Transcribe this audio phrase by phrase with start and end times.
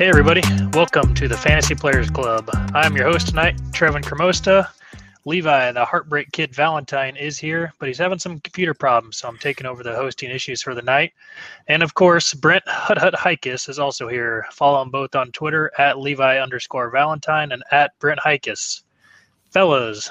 [0.00, 0.40] Hey, everybody.
[0.72, 2.48] Welcome to the Fantasy Players Club.
[2.72, 4.66] I'm your host tonight, Trevin Cremosta.
[5.26, 9.36] Levi, the Heartbreak Kid Valentine, is here, but he's having some computer problems, so I'm
[9.36, 11.12] taking over the hosting issues for the night.
[11.68, 14.46] And of course, Brent Hut Hut Hikus is also here.
[14.52, 18.84] Follow him both on Twitter at Levi underscore Valentine and at Brent Hikus.
[19.50, 20.10] Fellas,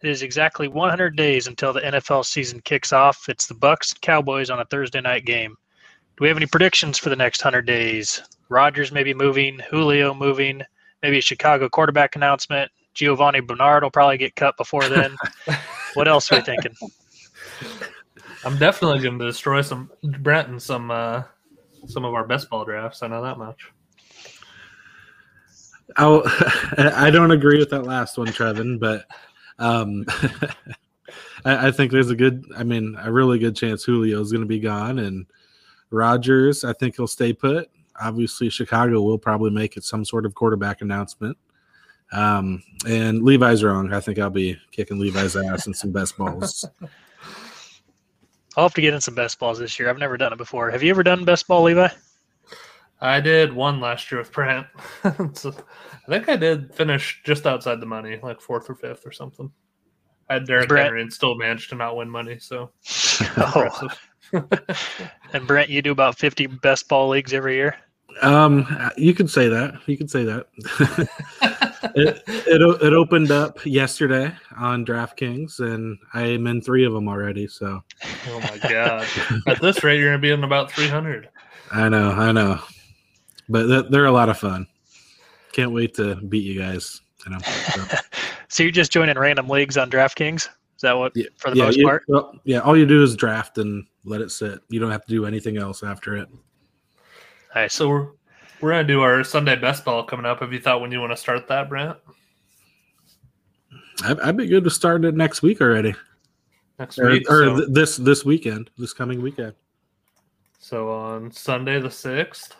[0.00, 3.28] it is exactly 100 days until the NFL season kicks off.
[3.28, 5.56] It's the Bucks Cowboys on a Thursday night game.
[6.16, 8.22] Do we have any predictions for the next 100 days?
[8.48, 10.62] Rodgers maybe moving, Julio moving,
[11.02, 12.70] maybe a Chicago quarterback announcement.
[12.94, 15.16] Giovani Bernard will probably get cut before then.
[15.94, 16.74] what else are we thinking?
[18.44, 21.22] I'm definitely going to destroy some Brent and some uh,
[21.86, 23.02] some of our best ball drafts.
[23.02, 23.70] I know that much.
[25.96, 26.22] I'll,
[26.76, 29.06] I don't agree with that last one, Trevin, but
[29.58, 30.04] um,
[31.44, 34.42] I, I, think there's a good, I mean, a really good chance Julio is going
[34.42, 35.26] to be gone, and
[35.92, 37.70] Rodgers, I think he'll stay put.
[38.00, 41.36] Obviously, Chicago will probably make it some sort of quarterback announcement.
[42.12, 43.92] Um, and Levi's wrong.
[43.92, 46.64] I think I'll be kicking Levi's ass in some best balls.
[48.56, 49.88] I'll have to get in some best balls this year.
[49.88, 50.70] I've never done it before.
[50.70, 51.88] Have you ever done best ball, Levi?
[53.00, 54.66] I did one last year with Brent.
[55.32, 55.54] so
[56.06, 59.50] I think I did finish just outside the money, like fourth or fifth or something.
[60.28, 60.84] I had Derrick Brent.
[60.84, 62.38] Henry and still managed to not win money.
[62.38, 62.70] So,
[63.38, 63.88] oh.
[65.32, 67.76] and Brent, you do about fifty best ball leagues every year.
[68.20, 68.66] Um,
[68.96, 69.74] you could say that.
[69.86, 70.46] You could say that.
[71.94, 77.08] it, it it opened up yesterday on DraftKings, and I am in three of them
[77.08, 77.46] already.
[77.46, 77.82] So,
[78.28, 79.06] oh my god!
[79.46, 81.28] At this rate, you're gonna be in about three hundred.
[81.70, 82.60] I know, I know,
[83.48, 84.66] but they're a lot of fun.
[85.52, 87.00] Can't wait to beat you guys.
[87.24, 87.38] You know.
[87.38, 87.84] So,
[88.48, 90.48] so you're just joining random leagues on DraftKings?
[90.82, 92.04] Is that what yeah, for the yeah, most you, part?
[92.08, 94.60] Well, yeah, all you do is draft and let it sit.
[94.68, 96.28] You don't have to do anything else after it.
[96.30, 98.08] All right, so we're
[98.60, 100.40] we're gonna do our Sunday best ball coming up.
[100.40, 101.96] Have you thought when you want to start that, Brent?
[104.04, 105.94] I'd, I'd be good to start it next week already.
[106.78, 109.54] Next or, week, or so, th- this this weekend, this coming weekend.
[110.58, 112.56] So on Sunday the sixth.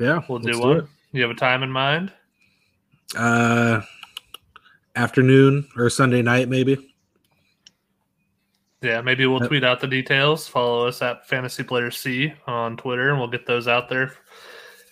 [0.00, 0.78] Yeah, we'll do one.
[0.80, 2.12] Do you have a time in mind?
[3.16, 3.80] Uh,
[4.94, 6.87] afternoon or Sunday night, maybe.
[8.80, 10.46] Yeah, maybe we'll tweet out the details.
[10.46, 14.12] Follow us at Fantasy Player C on Twitter, and we'll get those out there.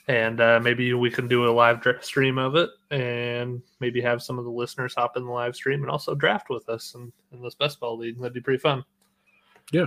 [0.09, 4.39] And uh, maybe we can do a live stream of it, and maybe have some
[4.39, 7.41] of the listeners hop in the live stream and also draft with us in, in
[7.43, 8.19] this best ball league.
[8.19, 8.85] That'd be pretty fun.
[9.71, 9.87] Yeah.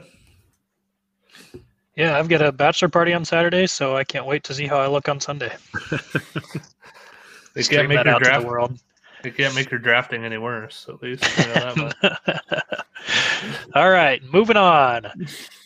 [1.95, 4.79] Yeah, I've got a bachelor party on Saturday, so I can't wait to see how
[4.79, 5.53] I look on Sunday.
[7.53, 8.45] they can't make your draft.
[8.45, 8.79] world.
[9.21, 10.87] They can't make your drafting any worse.
[10.87, 11.25] At least.
[11.37, 11.91] You know
[13.75, 15.07] All right, moving on.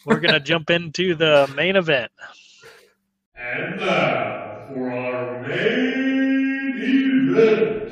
[0.05, 2.11] We're gonna jump into the main event.
[3.35, 6.79] And now for our main
[7.31, 7.89] event.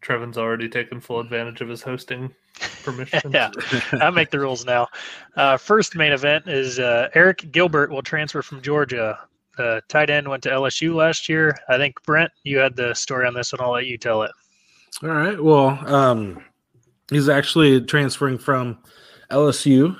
[0.00, 2.34] Trevin's already taken full advantage of his hosting
[2.82, 3.30] permission.
[3.32, 3.50] yeah,
[3.92, 4.88] I make the rules now.
[5.34, 9.18] Uh, first main event is uh, Arik Gilbert will transfer from Georgia.
[9.56, 11.56] The tight end went to LSU last year.
[11.68, 13.60] I think Brent, you had the story on this one.
[13.60, 14.30] I'll let you tell it.
[15.02, 15.42] All right.
[15.42, 16.44] Well, um,
[17.10, 18.78] he's actually transferring from
[19.30, 19.96] LSU,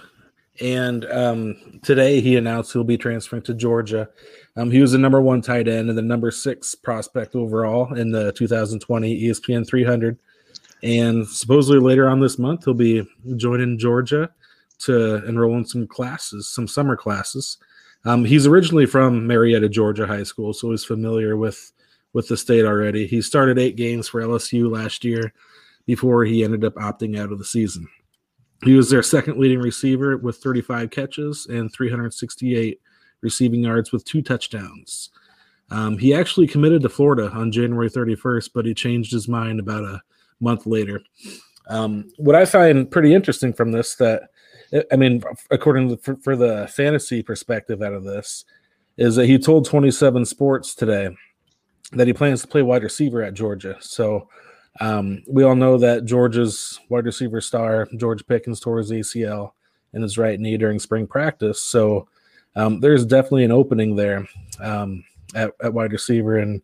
[0.60, 4.08] and um, today he announced he'll be transferring to Georgia.
[4.56, 8.12] Um, he was the number one tight end and the number six prospect overall in
[8.12, 10.18] the 2020 ESPN 300.
[10.84, 14.30] And supposedly later on this month, he'll be joining Georgia
[14.80, 17.58] to enroll in some classes, some summer classes.
[18.04, 21.72] Um, he's originally from Marietta, Georgia High School, so he's familiar with
[22.12, 23.06] with the state already.
[23.06, 25.32] He started eight games for LSU last year
[25.84, 27.88] before he ended up opting out of the season.
[28.62, 32.80] He was their second leading receiver with 35 catches and 368
[33.20, 35.10] receiving yards with two touchdowns.
[35.70, 39.82] Um, he actually committed to Florida on January 31st, but he changed his mind about
[39.84, 40.00] a
[40.40, 41.02] month later.
[41.68, 44.30] Um, what I find pretty interesting from this that
[44.90, 48.44] I mean, according to for, for, the fantasy perspective out of this,
[48.96, 51.10] is that he told 27 Sports today
[51.92, 53.76] that he plans to play wide receiver at Georgia.
[53.80, 54.28] So
[54.80, 59.52] um, we all know that Georgia's wide receiver star, George Pickens, tore his ACL
[59.92, 61.62] in his right knee during spring practice.
[61.62, 62.08] So
[62.56, 64.26] um, there's definitely an opening there
[64.60, 65.04] um,
[65.34, 66.38] at, at wide receiver.
[66.38, 66.62] And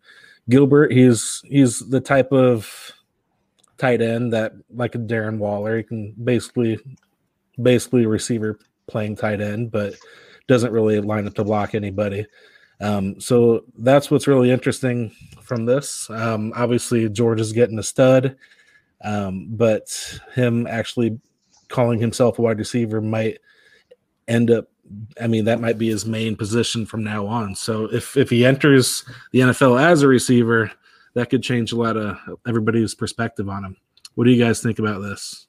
[0.48, 2.92] Gilbert, he's he's the type of
[3.78, 6.78] tight end that, like a Darren Waller, he can basically
[7.62, 9.94] basically a receiver playing tight end, but
[10.48, 12.26] doesn't really line up to block anybody.
[12.80, 15.10] Um, so that's what's really interesting
[15.42, 16.08] from this.
[16.10, 18.36] Um, obviously, George is getting a stud,
[19.02, 21.20] um, but him actually
[21.68, 23.38] calling himself a wide receiver might
[24.26, 24.66] end up
[25.20, 27.54] I mean, that might be his main position from now on.
[27.54, 30.70] So if if he enters the NFL as a receiver,
[31.14, 33.76] that could change a lot of everybody's perspective on him.
[34.14, 35.46] What do you guys think about this?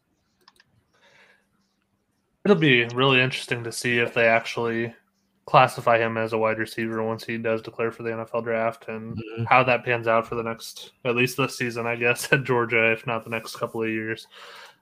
[2.46, 4.94] It'll be really interesting to see if they actually
[5.46, 9.18] classify him as a wide receiver once he does declare for the NFL draft and
[9.18, 9.48] Mhm.
[9.48, 12.92] how that pans out for the next, at least this season, I guess, at Georgia,
[12.92, 14.28] if not the next couple of years.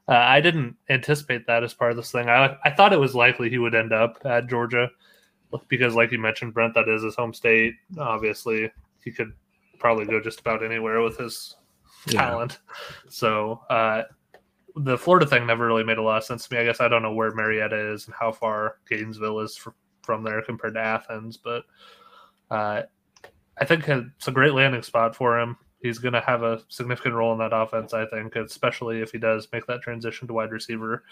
[0.07, 2.29] Uh, I didn't anticipate that as part of this thing.
[2.29, 4.89] I, I thought it was likely he would end up at Georgia
[5.67, 7.75] because, like you mentioned, Brent, that is his home state.
[7.97, 8.71] Obviously,
[9.03, 9.33] he could
[9.79, 11.55] probably go just about anywhere with his
[12.07, 12.21] Yeah.
[12.25, 12.59] talent.
[13.07, 14.03] So, uh,
[14.83, 16.61] the Florida thing never really made a lot of sense to me.
[16.61, 19.69] I guess I don't know where Marietta is and how far Gainesville is fr-
[20.03, 21.63] from there compared to Athens, but
[22.49, 22.83] uh,
[23.57, 25.57] I think it's a great landing spot for him.
[25.81, 29.17] He's going to have a significant role in that offense, I think, especially if he
[29.17, 31.03] does make that transition to wide receiver.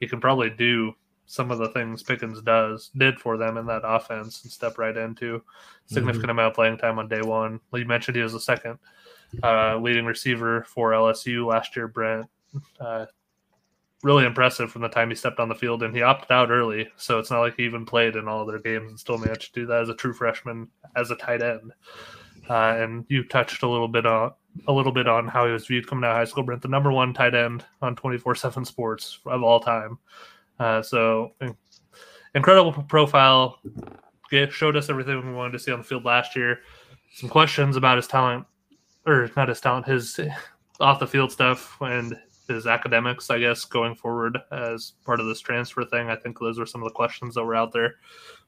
[0.00, 0.94] He can probably do
[1.26, 4.96] some of the things Pickens does did for them in that offense and step right
[4.96, 5.42] into
[5.86, 7.60] significant amount of playing time on day one.
[7.72, 8.78] You mentioned, he was the second
[9.42, 11.88] uh, leading receiver for LSU last year.
[11.88, 12.26] Brent,
[12.80, 13.06] uh,
[14.02, 16.88] really impressive from the time he stepped on the field, and he opted out early,
[16.96, 19.60] so it's not like he even played in all their games and still managed to
[19.60, 21.72] do that as a true freshman as a tight end.
[22.50, 24.32] Uh, and you touched a little bit on
[24.68, 26.42] a little bit on how he was viewed coming out of high school.
[26.42, 29.98] Brent, the number one tight end on twenty four seven Sports of all time.
[30.60, 31.32] Uh, so
[32.34, 33.60] incredible profile.
[34.50, 36.58] Showed us everything we wanted to see on the field last year.
[37.14, 38.44] Some questions about his talent,
[39.06, 40.18] or not his talent, his
[40.80, 42.18] off the field stuff and
[42.48, 46.10] his academics, I guess, going forward as part of this transfer thing.
[46.10, 47.96] I think those were some of the questions that were out there.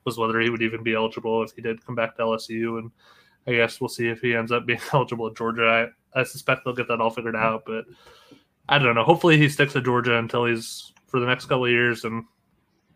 [0.04, 2.90] Was whether he would even be eligible if he did come back to LSU, and
[3.46, 5.90] I guess we'll see if he ends up being eligible at Georgia.
[6.14, 7.86] I, I suspect they'll get that all figured out, but
[8.68, 9.04] I don't know.
[9.04, 12.24] Hopefully, he sticks at Georgia until he's for the next couple of years and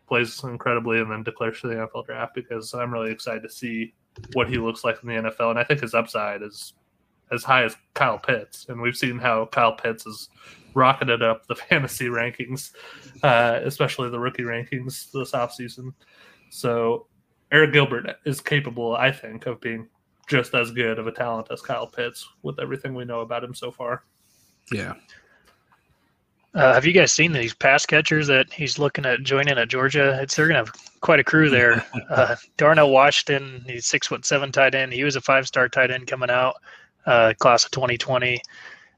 [0.07, 3.93] plays incredibly, and then declares for the NFL draft because I'm really excited to see
[4.33, 6.73] what he looks like in the NFL, and I think his upside is
[7.31, 10.29] as high as Kyle Pitts, and we've seen how Kyle Pitts has
[10.73, 12.71] rocketed up the fantasy rankings,
[13.23, 15.93] uh, especially the rookie rankings this offseason.
[16.49, 17.07] So
[17.51, 19.87] Arik Gilbert is capable, I think, of being
[20.27, 23.53] just as good of a talent as Kyle Pitts with everything we know about him
[23.53, 24.03] so far.
[24.71, 24.93] Yeah.
[26.53, 30.19] Uh, have you guys seen these pass catchers that he's looking at joining at Georgia?
[30.21, 31.85] It's they're gonna have quite a crew there.
[32.09, 34.91] Uh, Darnell Washington, he's six foot seven tight end.
[34.91, 36.55] He was a five star tight end coming out,
[37.05, 38.41] uh, class of 2020.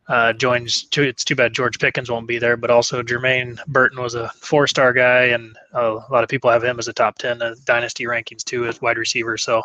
[0.08, 0.84] Uh, joins.
[0.84, 4.28] Too, it's too bad George Pickens won't be there, but also Jermaine Burton was a
[4.30, 7.42] four star guy, and uh, a lot of people have him as a top ten
[7.42, 9.38] uh, dynasty rankings too as wide receiver.
[9.38, 9.64] So,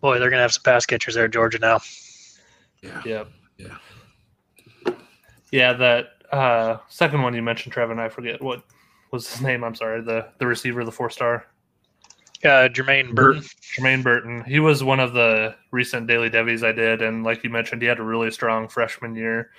[0.00, 1.80] boy, they're gonna have some pass catchers there at Georgia now.
[2.80, 3.02] Yeah.
[3.04, 3.28] Yep.
[3.58, 4.94] Yeah.
[5.50, 8.62] Yeah, that uh, second one you mentioned, Trevin, I forget what
[9.10, 9.64] was his name.
[9.64, 10.00] I'm sorry.
[10.00, 11.44] The the receiver, the four star.
[12.42, 13.42] Uh, Jermaine Burton.
[13.42, 14.42] Jermaine Burton.
[14.44, 17.88] He was one of the recent daily devies I did, and like you mentioned, he
[17.88, 19.50] had a really strong freshman year.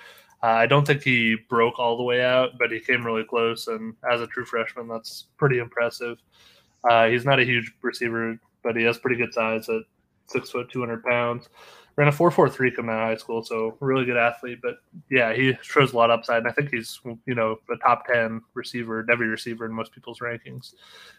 [0.42, 3.68] Uh, I don't think he broke all the way out, but he came really close.
[3.68, 6.18] And as a true freshman, that's pretty impressive.
[6.82, 9.82] Uh, he's not a huge receiver, but he has pretty good size at
[10.26, 11.48] six foot, two hundred pounds.
[11.96, 14.60] Ran a four four three coming out of high school, so really good athlete.
[14.62, 14.76] But
[15.10, 18.06] yeah, he shows a lot of upside, and I think he's you know a top
[18.06, 20.74] ten receiver, every receiver in most people's rankings.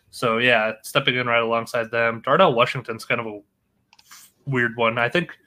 [0.10, 2.22] So yeah, stepping in right alongside them.
[2.26, 3.40] Darnell Washington's kind of a
[4.46, 4.98] weird one.
[4.98, 5.38] I think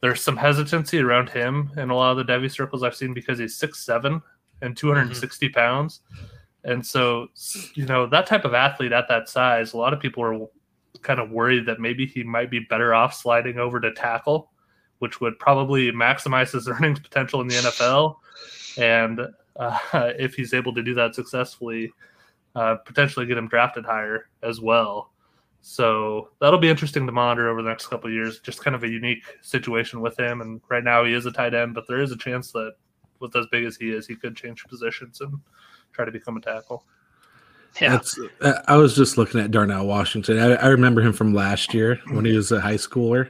[0.00, 3.38] there's some hesitancy around him in a lot of the Devy circles I've seen because
[3.38, 4.22] he's six seven
[4.62, 5.54] and 260 mm-hmm.
[5.54, 6.00] pounds.
[6.64, 7.28] And so,
[7.74, 10.46] you know, that type of athlete at that size, a lot of people are
[11.04, 14.50] kind of worried that maybe he might be better off sliding over to tackle,
[14.98, 18.16] which would probably maximize his earnings potential in the NFL.
[18.78, 19.20] And
[19.56, 19.78] uh,
[20.18, 21.92] if he's able to do that successfully,
[22.56, 25.10] uh, potentially get him drafted higher as well.
[25.60, 28.40] So that'll be interesting to monitor over the next couple years.
[28.40, 30.40] Just kind of a unique situation with him.
[30.40, 32.74] And right now he is a tight end, but there is a chance that
[33.18, 35.40] with as big as he is, he could change positions and
[35.92, 36.84] try to become a tackle.
[37.80, 40.38] Yeah, That's, uh, I was just looking at Darnell Washington.
[40.38, 43.28] I, I remember him from last year when he was a high schooler.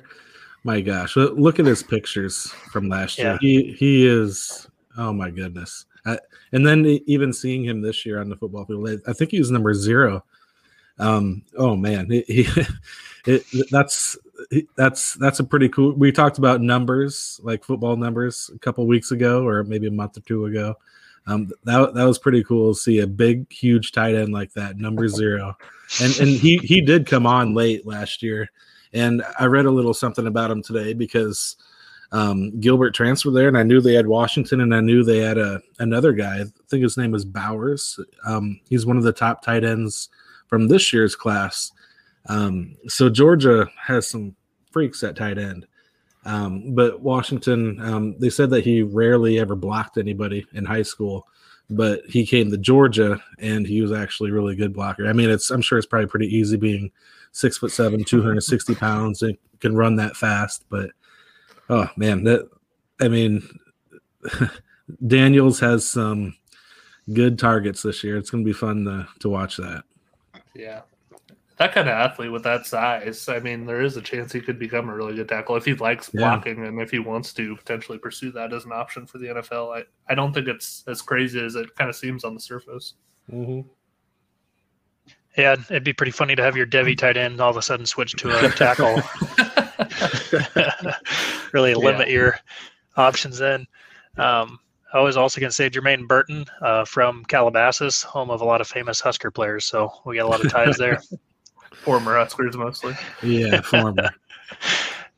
[0.65, 3.33] My gosh, look at his pictures from last year.
[3.33, 3.39] Yeah.
[3.41, 5.87] He he is oh my goodness.
[6.07, 6.19] I,
[6.53, 9.39] and then even seeing him this year on the football field, I- I think he
[9.39, 10.25] was number zero.
[10.99, 12.47] Um, oh man, he, he
[13.27, 14.17] it, that's
[14.77, 15.93] that's that's a pretty cool.
[15.93, 20.17] We talked about numbers, like football numbers, a couple weeks ago, or maybe a month
[20.17, 20.77] or two ago.
[21.27, 24.77] Um, that that was pretty cool to see a big, huge tight end like that,
[24.77, 25.57] number zero,
[26.03, 28.51] and and he he did come on late last year,
[28.93, 31.57] and I read a little something about him today because
[32.13, 35.39] um, Gilbert transferred there, and I knew they had Washington, and I knew they had
[35.39, 36.41] a another guy.
[36.41, 37.99] I think his name is Bowers.
[38.27, 40.11] Um, he's one of the top tight ends
[40.47, 41.73] from this year's class.
[42.29, 44.37] Um, so Georgia has some
[44.71, 45.67] freaks at tight end.
[46.25, 51.29] Um, but Washington, um, they said that he rarely ever blocked anybody in high school,
[51.71, 55.07] but he came to Georgia and he was actually really good blocker.
[55.07, 56.91] I mean, it's I'm sure it's probably pretty easy being
[57.33, 60.65] six foot seven, 260 pounds, and can run that fast.
[60.71, 60.91] But
[61.69, 62.49] oh man, that
[63.01, 63.47] I mean,
[65.07, 66.35] Daniels has some
[67.13, 68.17] good targets this year.
[68.17, 69.85] It's going to be fun to to watch that.
[70.55, 70.83] Yeah.
[71.57, 74.59] That kind of athlete with that size, I mean, there is a chance he could
[74.59, 76.21] become a really good tackle if he likes Yeah.
[76.35, 79.77] blocking and if he wants to potentially pursue that as an option for the NFL.
[79.77, 82.95] I, I don't think it's as crazy as it kind of seems on the surface.
[85.37, 87.87] Yeah, it'd be pretty funny to have your Devy tight end all of a sudden
[87.87, 89.01] switch to a tackle.
[91.53, 92.37] really limit your
[92.97, 93.67] options then.
[94.17, 94.59] Um,
[94.93, 98.61] I was also going to say Jermaine Burton uh, from Calabasas, home of a lot
[98.61, 99.65] of famous Husker players.
[99.65, 101.01] So we got a lot of ties there.
[101.83, 102.95] Former Huskers mostly.
[103.23, 104.11] Yeah, former.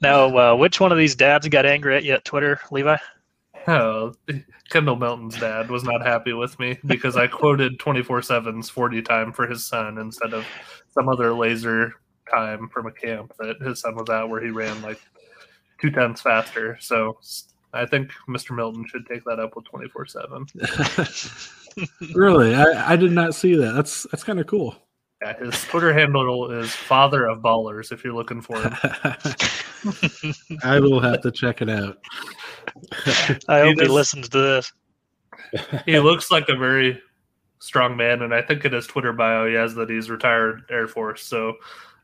[0.00, 2.96] now, uh, which one of these dads got angry at you at Twitter, Levi?
[3.68, 4.14] Oh,
[4.70, 9.32] Kendall Milton's dad was not happy with me because I quoted 24 7's 40 time
[9.32, 10.44] for his son instead of
[10.90, 11.94] some other laser
[12.30, 15.00] time from a camp that his son was at where he ran like
[15.80, 16.76] two tenths faster.
[16.80, 17.18] So
[17.72, 18.54] I think Mr.
[18.54, 20.46] Milton should take that up with 24 7.
[22.14, 23.72] really, I, I did not see that.
[23.72, 24.76] That's that's kind of cool.
[25.22, 28.74] Yeah, his Twitter handle is Father of Ballers if you're looking for him.
[30.62, 31.98] I will have to check it out.
[33.48, 34.72] I hope he does- listens to this.
[35.86, 37.00] he looks like a very
[37.60, 40.86] strong man, and I think in his Twitter bio he has that he's retired Air
[40.86, 41.22] Force.
[41.22, 41.54] So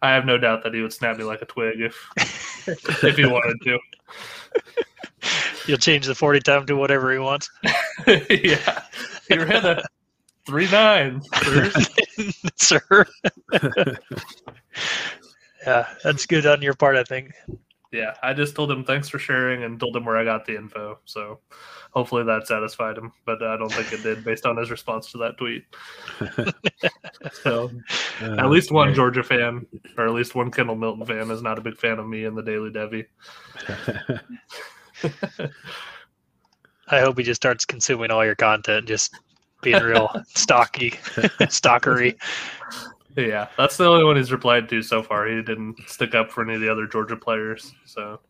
[0.01, 2.09] I have no doubt that he would snap me like a twig if
[2.67, 3.79] if he wanted to.
[5.67, 7.51] You'll change the 40 time to whatever he wants.
[8.07, 8.85] yeah,
[9.29, 9.83] he ran a
[10.47, 11.21] three nine.
[12.57, 13.07] Sir.
[15.67, 17.33] yeah, that's good on your part, I think.
[17.93, 20.57] Yeah, I just told him thanks for sharing and told him where I got the
[20.57, 20.99] info.
[21.05, 21.41] So
[21.91, 25.19] hopefully that satisfied him, but I don't think it did based on his response to
[25.19, 25.65] that tweet.
[27.43, 27.71] so
[28.23, 28.97] Uh, at least one right.
[28.97, 29.67] Georgia fan,
[29.99, 32.35] or at least one Kendall Milton fan, is not a big fan of me and
[32.35, 33.05] the Daily Devy.
[36.89, 39.15] I hope he just starts consuming all your content, just
[39.63, 42.17] being real stocky, stalkery.
[43.17, 45.27] Yeah, that's the only one he's replied to so far.
[45.27, 48.21] He didn't stick up for any of the other Georgia players, so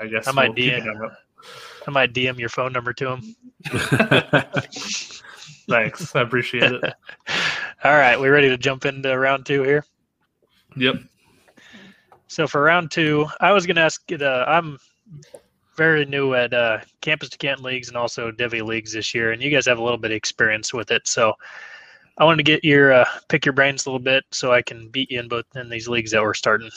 [0.00, 1.12] I guess I might we'll keep DM up.
[1.86, 3.36] I might DM your phone number to him.
[5.68, 6.84] Thanks, I appreciate it.
[7.84, 9.84] All right, we ready to jump into round two here?
[10.76, 10.96] Yep.
[12.28, 14.02] So for round two, I was going to ask.
[14.10, 14.78] Uh, I'm
[15.76, 19.42] very new at uh, campus to Canton leagues and also Devy leagues this year, and
[19.42, 21.06] you guys have a little bit of experience with it.
[21.06, 21.34] So
[22.18, 24.88] I wanted to get your uh, pick your brains a little bit so I can
[24.88, 26.70] beat you in both in these leagues that we're starting.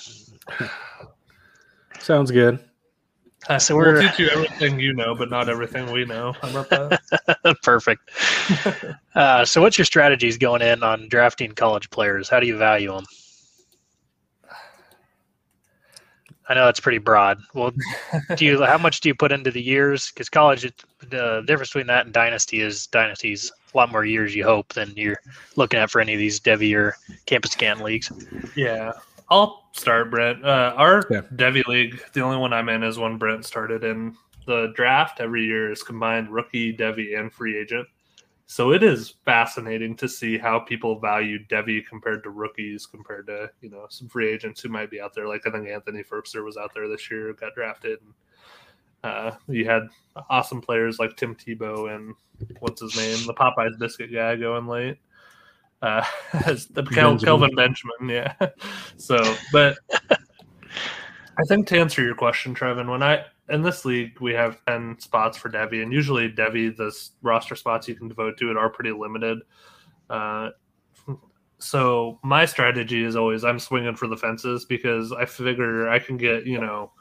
[1.99, 2.59] Sounds good.
[3.47, 6.33] Uh, so we'll we're teach you everything you know, but not everything we know.
[6.41, 7.57] How about that?
[7.63, 8.09] perfect.
[9.15, 12.27] Uh, so what's your strategies going in on drafting college players?
[12.27, 13.05] How do you value them?
[16.47, 17.39] I know it's pretty broad.
[17.53, 17.71] Well,
[18.35, 20.11] do you how much do you put into the years?
[20.11, 24.33] Because college, it- the difference between that and dynasty is dynasties a lot more years
[24.33, 25.19] you hope than you're
[25.55, 26.95] looking at for any of these Devy or
[27.27, 28.11] campus scan leagues.
[28.55, 28.93] yeah,
[29.29, 30.43] I'll start, Brent.
[30.43, 31.21] Uh, our Yeah.
[31.35, 34.15] Devy League, the only one I'm in is one Brent started in.
[34.47, 37.87] The draft every year is combined rookie, Devy, and free agent.
[38.47, 43.49] So it is fascinating to see how people value Devy compared to rookies, compared to
[43.61, 45.27] you know some free agents who might be out there.
[45.27, 47.99] Like I think Anthony Furbster was out there this year, got drafted.
[48.01, 48.13] And,
[49.03, 49.83] uh, you had
[50.29, 52.15] awesome players like Tim Tebow and
[52.59, 54.97] what's his name, the Popeyes biscuit guy going late.
[55.81, 56.03] Uh,
[56.45, 57.19] as the Benjamin.
[57.19, 58.33] Kelvin Benjamin, yeah.
[58.97, 59.77] So, but
[61.37, 64.97] I think to answer your question, Trevin, when I in this league we have ten
[64.99, 68.69] spots for Devy, and usually Devy, the roster spots you can devote to it are
[68.69, 69.39] pretty limited.
[70.09, 70.49] Uh,
[71.59, 76.17] so my strategy is always I'm swinging for the fences because I figure I can
[76.17, 76.91] get you know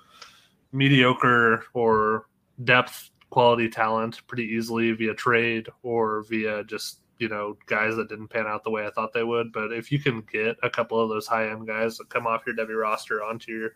[0.72, 2.26] mediocre or
[2.64, 8.28] depth quality talent pretty easily via trade or via just you know guys that didn't
[8.28, 9.52] pan out the way I thought they would.
[9.52, 12.42] But if you can get a couple of those high end guys that come off
[12.46, 13.70] your Devy roster onto your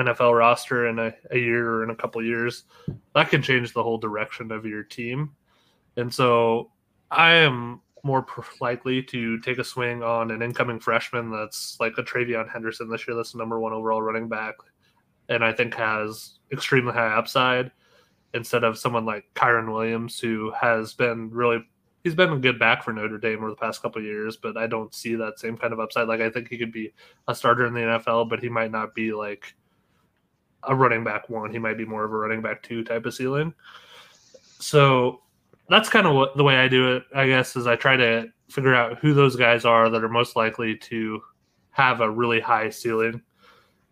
[0.00, 2.64] NFL roster in a, a year or in a couple years,
[3.14, 5.32] that can change the whole direction of your team.
[5.96, 6.70] And so
[7.10, 8.24] I am more
[8.60, 13.06] likely to take a swing on an incoming freshman that's like a TreVeyon Henderson this
[13.06, 14.54] year, that's the number one overall running back,
[15.28, 17.70] and I think has extremely high upside
[18.32, 21.64] instead of someone like Kyren Williams, who has been really
[22.02, 24.66] he's been a good back for Notre Dame over the past couple years, but I
[24.66, 26.08] don't see that same kind of upside.
[26.08, 26.92] Like I think he could be
[27.28, 29.54] a starter in the NFL, but he might not be like
[30.64, 31.50] a running back one.
[31.50, 33.54] He might be more of a running back two type of ceiling.
[34.58, 35.22] So
[35.68, 38.28] that's kind of what the way I do it, I guess, is I try to
[38.48, 41.22] figure out who those guys are that are most likely to
[41.70, 43.22] have a really high ceiling.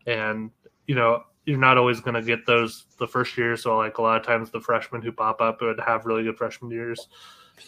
[0.07, 0.51] And,
[0.87, 3.57] you know, you're not always going to get those the first year.
[3.57, 6.37] So, like a lot of times, the freshmen who pop up would have really good
[6.37, 7.09] freshman years,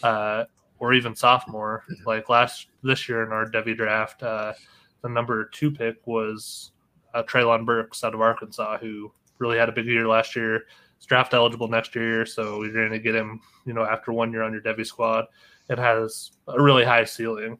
[0.03, 0.45] uh,
[0.77, 1.85] or even sophomore.
[2.05, 4.53] Like last this year in our Devy draft, uh,
[5.01, 6.71] the number two pick was
[7.13, 10.65] uh, Treylon Burks out of Arkansas, who really had a big year last year.
[10.97, 14.31] He's draft eligible next year, so you're going to get him, you know, after one
[14.31, 15.25] year on your Devy squad.
[15.69, 17.57] It has a really high ceiling.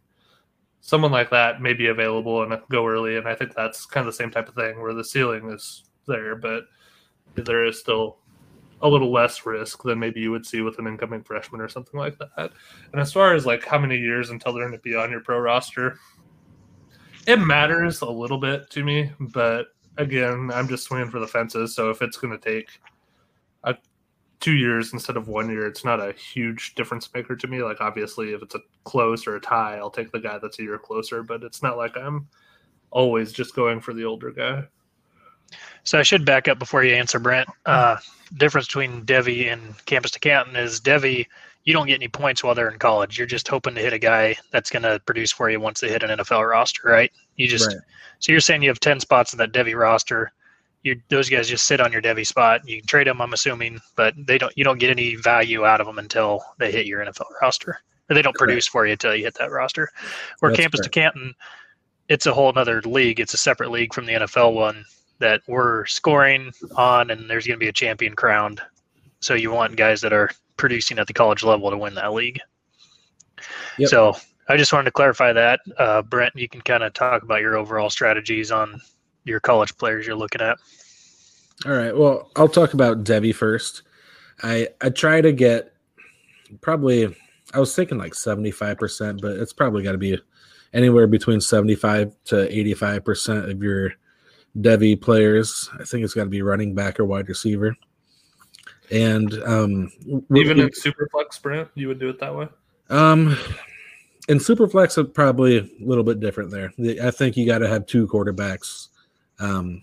[0.82, 4.14] Someone like that may be available and go early, and I think that's kind of
[4.14, 6.64] the same type of thing where the ceiling is there, but
[7.36, 8.18] there is still
[8.82, 12.00] a little less risk than maybe you would see with an incoming freshman or something
[12.00, 12.52] like that.
[12.92, 15.22] And as far as like how many years until they're going to be on your
[15.22, 16.00] pro roster,
[17.28, 21.76] it matters a little bit to me, but again, I'm just swinging for the fences.
[21.76, 22.70] So if it's going to take
[23.64, 23.76] a,
[24.40, 27.64] two years instead of one year, it's not a huge difference maker to me.
[27.64, 30.64] Like obviously, if it's a close or a tie, I'll take the guy that's a
[30.64, 31.24] year closer.
[31.24, 32.28] But it's not like I'm
[32.90, 34.64] always just going for the older guy.
[35.84, 37.50] So I should back up before you answer, Brent.
[37.66, 37.98] Uh,
[38.36, 41.28] difference between Devy and Campus Canton is Devy
[41.64, 43.18] you don't get any points while they're in college.
[43.18, 45.90] You're just hoping to hit a guy that's going to produce for you once they
[45.90, 47.12] hit an NFL roster, right?
[47.36, 47.78] You just right.
[48.20, 50.32] so you're saying you have ten spots in that Devy roster.
[50.84, 52.68] You those guys just sit on your Devy spot.
[52.68, 54.56] You can trade them, I'm assuming, but they don't.
[54.58, 58.16] You don't get any value out of them until they hit your NFL roster, or
[58.16, 58.50] they don't correct.
[58.50, 59.90] produce for you until you hit that roster.
[60.40, 60.94] Where that's Campus correct.
[60.94, 61.36] to Canton,
[62.10, 63.20] it's a whole other league.
[63.20, 64.84] It's a separate league from the NFL one
[65.20, 68.60] that we're scoring on, and there's going to be a champion crowned.
[69.20, 72.40] So you want guys that are producing at the college level to win that league.
[73.80, 73.90] Yep.
[73.90, 74.16] So
[74.48, 75.60] I just wanted to clarify that.
[75.78, 78.80] Uh, Brent, you can kind of talk about your overall strategies on
[79.26, 80.58] your college players you're looking at.
[81.66, 81.98] All right.
[81.98, 83.82] Well, I'll talk about Devy first.
[84.44, 85.74] I I try to get
[86.62, 87.16] probably
[87.54, 90.20] I was thinking like 75%, but it's probably got to be
[90.74, 93.94] anywhere between 75 to 85% of your
[94.58, 95.70] Devy players.
[95.74, 97.76] I think it's got to be running back or wide receiver.
[98.92, 99.92] And um,
[100.36, 102.48] even in Superflex sprint, you would do it that way.
[102.90, 103.38] Um,
[104.28, 106.74] in Superflex, it's probably a little bit different there.
[107.02, 108.90] I think you got to have two quarterbacks.
[109.40, 109.82] Um,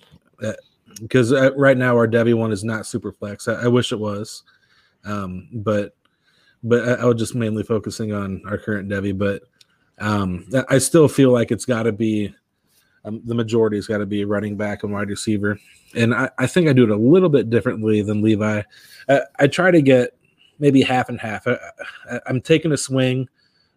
[1.00, 3.52] because uh, right now our Devy one is not Superflex.
[3.52, 4.42] I, I wish it was,
[5.04, 5.94] um, but
[6.62, 9.16] but I, I, was just mainly focusing on our current Devy.
[9.16, 9.42] But
[9.98, 12.34] um, I still feel like it's got to be
[13.04, 15.58] um, the majority's got to be running back and wide receiver.
[15.94, 18.62] And I, I, think I do it a little bit differently than Levi.
[19.08, 20.16] I, I try to get
[20.58, 21.46] maybe half and half.
[21.46, 21.56] I,
[22.26, 23.28] am taking a swing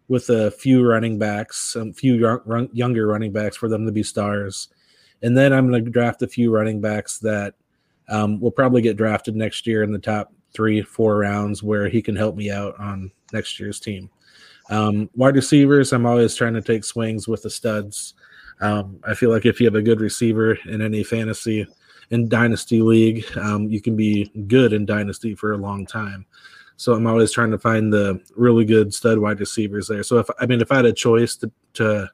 [0.07, 4.03] with a few running backs, a few young, younger running backs for them to be
[4.03, 4.67] stars.
[5.21, 7.53] And then I'm going to draft a few running backs that
[8.09, 12.01] um, will probably get drafted next year in the top three, four rounds where he
[12.01, 14.09] can help me out on next year's team.
[14.69, 18.13] Um, wide receivers, I'm always trying to take swings with the studs.
[18.59, 21.67] Um, I feel like if you have a good receiver in any fantasy
[22.11, 26.25] in dynasty league, um, you can be good in dynasty for a long time.
[26.75, 30.03] So I'm always trying to find the really good stud wide receivers there.
[30.03, 32.09] So if I mean if I had a choice to, to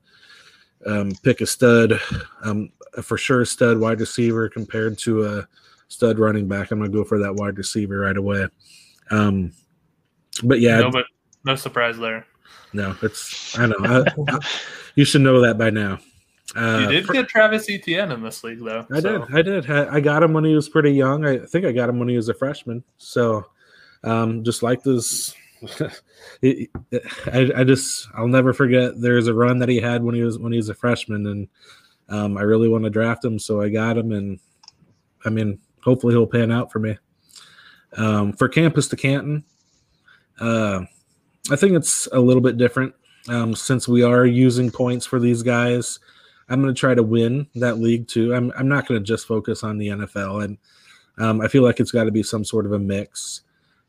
[0.85, 1.99] um, pick a stud,
[2.43, 5.47] um, a for sure stud wide receiver compared to a
[5.87, 8.47] stud running back, I'm gonna go for that wide receiver right away.
[9.09, 9.53] Um,
[10.43, 11.05] but yeah, no, but
[11.45, 12.25] no surprise there.
[12.73, 13.77] No, it's I know.
[13.79, 14.39] I, I,
[14.95, 15.99] you should know that by now.
[16.55, 18.85] Uh, you did for, get Travis Etienne in this league, though.
[18.91, 19.25] I so.
[19.25, 19.35] did.
[19.35, 19.69] I did.
[19.69, 21.25] I got him when he was pretty young.
[21.25, 22.83] I think I got him when he was a freshman.
[22.97, 23.45] So,
[24.03, 25.35] um, just like this,
[26.43, 26.67] I,
[27.31, 28.99] I, just I'll never forget.
[28.99, 31.47] There's a run that he had when he was when he was a freshman, and
[32.09, 34.39] um, I really want to draft him, so I got him, and
[35.25, 36.97] I mean, hopefully he'll pan out for me.
[37.97, 39.43] Um, for campus to Canton,
[40.39, 40.81] uh,
[41.51, 42.93] I think it's a little bit different
[43.27, 45.99] um, since we are using points for these guys.
[46.49, 48.33] I'm going to try to win that league too.
[48.33, 50.57] I'm I'm not going to just focus on the NFL, and
[51.17, 53.41] um, I feel like it's got to be some sort of a mix.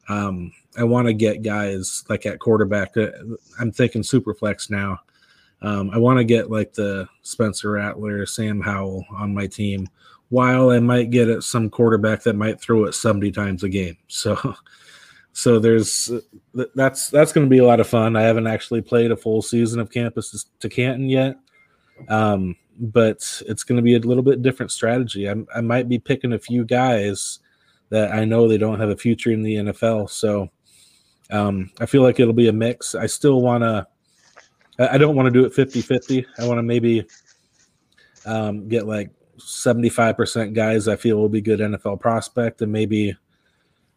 [0.09, 2.97] Um, I want to get guys like at quarterback.
[2.97, 3.11] Uh,
[3.61, 5.01] I'm thinking superflex now.
[5.61, 9.89] Um, I want to get like the Spencer Rattler, Sam Howell on my team,
[10.29, 13.97] while I might get at some quarterback that might throw it 70 times a game.
[14.09, 14.55] So,
[15.33, 16.11] so there's
[16.75, 18.17] that's that's going to be a lot of fun.
[18.17, 21.37] I haven't actually played a full season of campus to Canton yet,
[22.09, 25.27] um, but it's going to be a little bit different strategy.
[25.27, 27.41] I'm, I might be picking a few guys
[27.91, 30.11] that I know they don't have a future in the NFL.
[30.11, 30.51] So
[31.31, 32.95] Um, I feel like it'll be a mix.
[32.95, 33.87] I still want to.
[34.79, 36.27] I I don't want to do it 50 50.
[36.39, 37.05] I want to maybe
[38.25, 43.17] um, get like 75% guys I feel will be good NFL prospect and maybe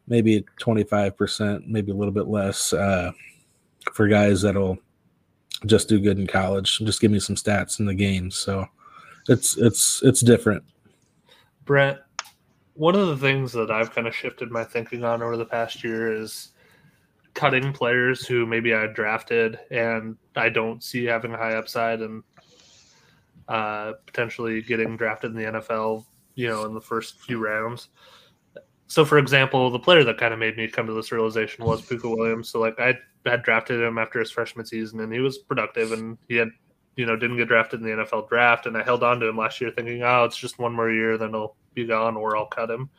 [0.07, 3.11] maybe 25%, maybe a little bit less uh,
[3.93, 4.77] for guys that'll
[5.65, 6.79] just do good in college.
[6.79, 8.31] Just give me some stats in the game.
[8.31, 8.65] So
[9.27, 10.63] it's it's it's different.
[11.65, 12.03] Brett,
[12.73, 15.83] one of the things that I've kind of shifted my thinking on over the past
[15.83, 16.49] year is
[17.33, 22.23] cutting players who maybe I drafted and I don't see having a high upside and
[23.47, 27.89] uh, potentially getting drafted in the NFL, you know, in the first few rounds.
[28.91, 31.81] So, for example, the player that kind of made me come to this realization was
[31.81, 32.49] Pooka Williams.
[32.49, 36.17] So, like, I had drafted him after his freshman season, and he was productive, and
[36.27, 36.49] he had,
[36.97, 38.65] you know, didn't get drafted in the NFL draft.
[38.65, 41.17] And I held on to him last year, thinking, oh, it's just one more year,
[41.17, 42.89] then he'll be gone, or I'll cut him.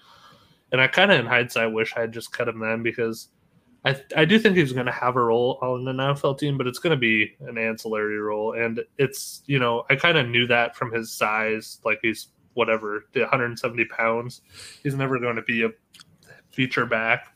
[0.72, 3.28] And I kind of, in hindsight, wish I had just cut him then because
[3.84, 6.66] I I do think he's going to have a role on an NFL team, but
[6.66, 10.46] it's going to be an ancillary role, and it's you know I kind of knew
[10.46, 14.42] that from his size, like he's whatever 170 pounds.
[14.82, 15.70] He's never going to be a
[16.50, 17.34] feature back,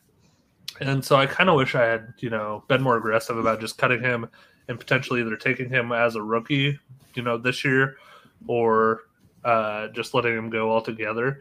[0.79, 3.77] and so I kind of wish I had you know been more aggressive about just
[3.77, 4.27] cutting him
[4.67, 6.79] and potentially either taking him as a rookie,
[7.13, 7.97] you know, this year,
[8.47, 9.01] or
[9.43, 11.39] uh, just letting him go altogether.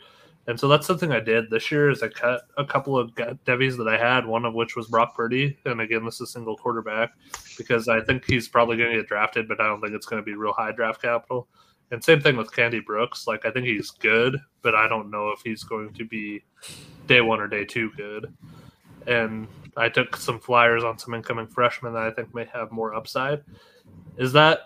[0.48, 3.10] And so that's something I did this year is I cut a couple of
[3.44, 5.58] devies that I had, one of which was Brock Purdy.
[5.64, 7.14] And again, this is single quarterback
[7.58, 10.22] because I think he's probably going to get drafted, but I don't think it's going
[10.22, 11.48] to be real high draft capital.
[11.90, 13.26] And same thing with Kennedy Brooks.
[13.26, 16.42] Like I think he's good, but I don't know if he's going to be
[17.06, 18.34] day one or day two good.
[19.06, 19.46] And
[19.76, 23.44] I took some flyers on some incoming freshmen that I think may have more upside.
[24.16, 24.60] Is that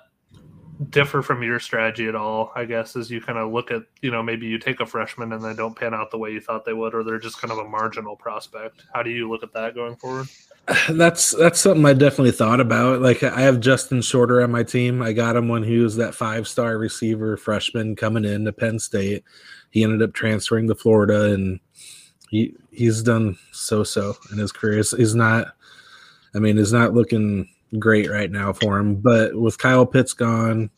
[0.89, 4.11] differ from your strategy at all, I guess, as you kind of look at, you
[4.11, 6.65] know, maybe you take a freshman and they don't pan out the way you thought
[6.65, 8.85] they would, or they're just kind of a marginal prospect.
[8.95, 10.29] How do you look at that going forward?
[10.91, 13.01] That's that's something I definitely thought about.
[13.01, 15.03] Like I have Justin Shorter on my team.
[15.03, 18.79] I got him when he was that five star receiver freshman coming in to Penn
[18.79, 19.25] State.
[19.71, 21.61] He ended up transferring to Florida and
[22.31, 24.77] he he's done so so in his career.
[24.77, 25.55] He's, he's not
[26.35, 28.97] I mean, he's not looking great right now for him.
[28.97, 30.71] But with Kyle Pitts gone,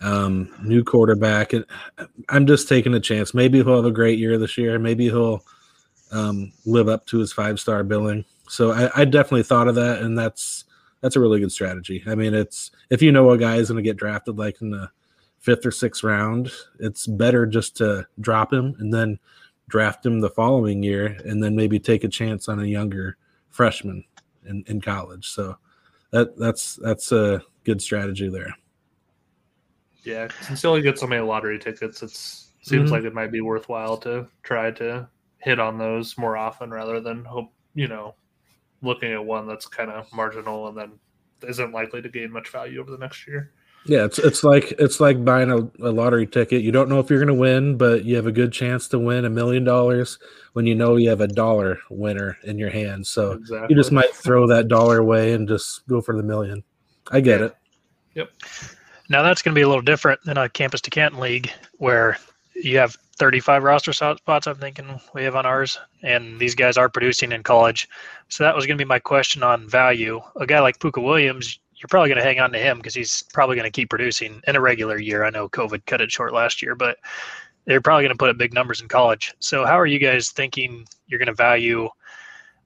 [0.00, 1.64] um, new quarterback, and
[2.28, 3.34] I'm just taking a chance.
[3.34, 4.78] Maybe he'll have a great year this year.
[4.78, 5.44] Maybe he'll
[6.10, 8.24] um, live up to his five star billing.
[8.52, 10.64] So I, I, definitely thought of that, and that's
[11.00, 12.04] that's a really good strategy.
[12.06, 14.68] I mean, it's if you know a guy is going to get drafted like in
[14.68, 14.90] the
[15.38, 19.18] fifth or sixth round, it's better just to drop him and then
[19.70, 23.16] draft him the following year, and then maybe take a chance on a younger
[23.48, 24.04] freshman
[24.46, 25.30] in, in college.
[25.30, 25.56] So
[26.10, 28.54] that that's that's a good strategy there.
[30.04, 32.92] Yeah, since you only get so many lottery tickets, it seems mm-hmm.
[32.92, 37.24] like it might be worthwhile to try to hit on those more often rather than
[37.24, 38.14] hope you know
[38.82, 40.92] looking at one that's kind of marginal and then
[41.48, 43.52] isn't likely to gain much value over the next year.
[43.84, 46.62] Yeah, it's it's like it's like buying a, a lottery ticket.
[46.62, 48.98] You don't know if you're going to win, but you have a good chance to
[48.98, 50.18] win a million dollars
[50.52, 53.06] when you know you have a dollar winner in your hand.
[53.06, 53.66] So exactly.
[53.70, 56.62] you just might throw that dollar away and just go for the million.
[57.10, 57.46] I get yeah.
[57.46, 57.56] it.
[58.14, 58.30] Yep.
[59.08, 62.18] Now that's going to be a little different than a campus to Canton league where
[62.54, 64.48] you have 35 roster spots.
[64.48, 67.88] I'm thinking we have on ours, and these guys are producing in college.
[68.28, 70.20] So that was going to be my question on value.
[70.40, 73.22] A guy like Pooka Williams, you're probably going to hang on to him because he's
[73.32, 75.22] probably going to keep producing in a regular year.
[75.22, 76.96] I know COVID cut it short last year, but
[77.64, 79.32] they're probably going to put up big numbers in college.
[79.38, 81.88] So, how are you guys thinking you're going to value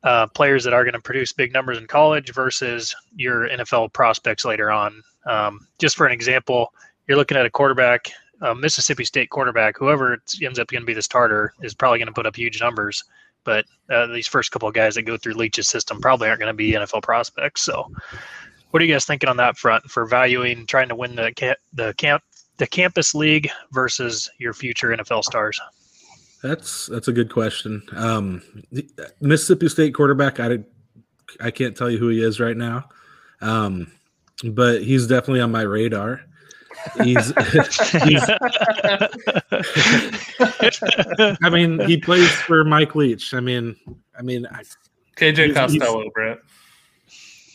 [0.05, 4.47] uh, players that are going to produce big numbers in college versus your NFL prospects
[4.47, 5.03] later on?
[5.27, 6.73] Um, just for an example,
[7.07, 8.11] you're looking at a quarterback,
[8.55, 12.13] Mississippi State quarterback, whoever ends up going to be the starter is probably going to
[12.13, 13.03] put up huge numbers.
[13.45, 16.51] But uh, these first couple of guys that go through Leach's system probably aren't going
[16.51, 17.63] to be NFL prospects.
[17.63, 17.91] So,
[18.71, 21.59] what are you guys thinking on that front for valuing trying to win the camp,
[21.73, 22.23] the camp
[22.59, 25.61] the campus league versus your future NFL stars?
[26.43, 27.83] That's that's a good question.
[27.95, 28.43] Um,
[29.21, 30.59] Mississippi State quarterback, I
[31.41, 32.89] I can't tell you who he is right now,
[33.41, 33.91] um,
[34.45, 36.23] but he's definitely on my radar.
[37.03, 37.33] He's,
[38.05, 38.25] he's
[41.43, 43.35] I mean, he plays for Mike Leach.
[43.35, 43.77] I mean,
[44.19, 44.63] I mean, I,
[45.17, 46.39] KJ Costello, Brett.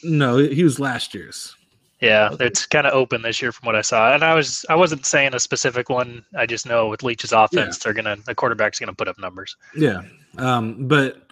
[0.03, 1.55] No, he was last year's.
[2.01, 4.75] Yeah, it's kind of open this year from what I saw, and I was I
[4.75, 6.25] wasn't saying a specific one.
[6.35, 7.83] I just know with Leach's offense, yeah.
[7.83, 9.55] they're gonna the quarterback's gonna put up numbers.
[9.75, 10.01] Yeah,
[10.39, 11.27] um, but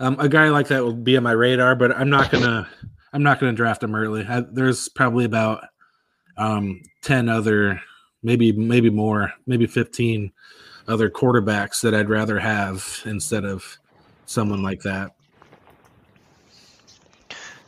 [0.00, 2.66] um, a guy like that will be on my radar, but I'm not gonna
[3.12, 4.24] I'm not gonna draft him early.
[4.26, 5.66] I, there's probably about
[6.36, 7.80] um, ten other,
[8.22, 10.32] maybe maybe more, maybe fifteen
[10.88, 13.64] other quarterbacks that I'd rather have instead of
[14.26, 15.12] someone like that.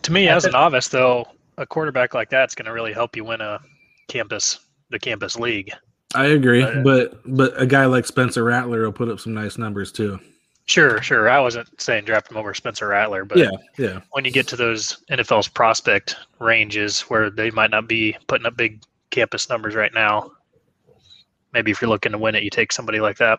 [0.02, 1.26] To me, as a novice, though,
[1.58, 3.60] a quarterback like that's going to really help you win a
[4.08, 5.72] campus, the campus league.
[6.14, 9.58] I agree, Uh, but but a guy like Spencer Rattler will put up some nice
[9.58, 10.20] numbers too.
[10.66, 11.28] Sure, sure.
[11.28, 14.56] I wasn't saying draft him over Spencer Rattler, but Yeah, yeah, when you get to
[14.56, 19.94] those NFL's prospect ranges where they might not be putting up big campus numbers right
[19.94, 20.32] now,
[21.52, 23.38] maybe if you're looking to win it, you take somebody like that.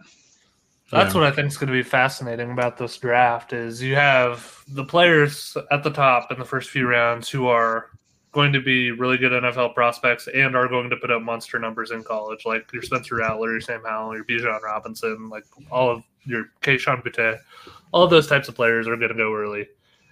[0.90, 1.20] That's Yeah.
[1.22, 4.86] what I think is going to be fascinating about this draft is you have the
[4.86, 7.90] players at the top in the first few rounds who are
[8.32, 11.92] going to be really good NFL prospects and are going to put up monster numbers
[11.92, 16.04] in college, like your Spencer Rattler, your Sam Howell, your Bijan Robinson, like all of
[16.28, 17.40] your Kayshon Boutte,
[17.92, 19.68] all those types of players are going to go early.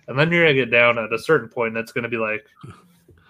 [0.08, 2.18] And then you're going to get down at a certain point, it's going to be
[2.18, 2.46] like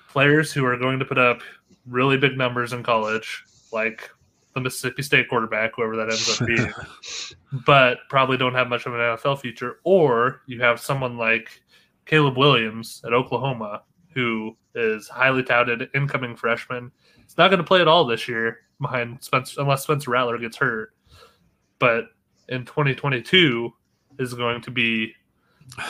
[0.09, 1.41] players who are going to put up
[1.87, 4.09] really big numbers in college, like
[4.53, 6.71] the Mississippi State quarterback, whoever that ends up being
[7.65, 9.79] but probably don't have much of an NFL future.
[9.83, 11.61] Or you have someone like
[12.05, 16.91] Caleb Williams at Oklahoma, who is highly touted incoming freshman.
[17.17, 20.57] He's not going to play at all this year behind Spencer, unless Spencer Rattler gets
[20.57, 20.93] hurt.
[21.79, 22.05] But
[22.49, 23.73] in 2022
[24.19, 25.13] is going to be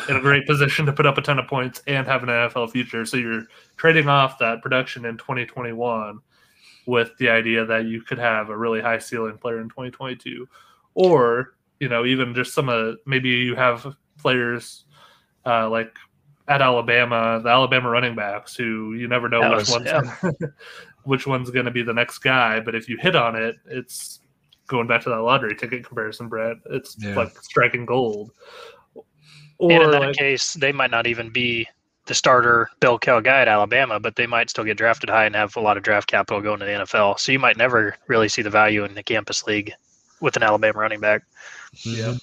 [0.10, 2.72] in a great position to put up a ton of points and have an NFL
[2.72, 3.06] future.
[3.06, 3.44] So you're
[3.78, 6.20] trading off that production in 2021
[6.88, 10.48] with the idea that you could have a really high ceiling player in 2022
[10.94, 14.86] or you know even just some of maybe you have players
[15.46, 15.96] uh, like
[16.48, 20.30] at Alabama, the Alabama running backs who you never know which one's yeah.
[21.04, 22.60] which one's going to be the next guy.
[22.60, 24.20] But if you hit on it, it's
[24.68, 26.58] going back to that lottery ticket comparison, Brett.
[26.72, 27.16] It's Yeah.
[27.16, 28.32] like striking gold.
[29.60, 31.68] and in that like, case, they might not even be
[32.08, 35.36] the starter bell cow guy at Alabama, but they might still get drafted high and
[35.36, 37.18] have a lot of draft capital going to the NFL.
[37.20, 39.72] So you might never really see the value in the campus league
[40.22, 41.24] with an Alabama running back.
[41.78, 42.00] Mm-hmm.
[42.00, 42.18] Yeah.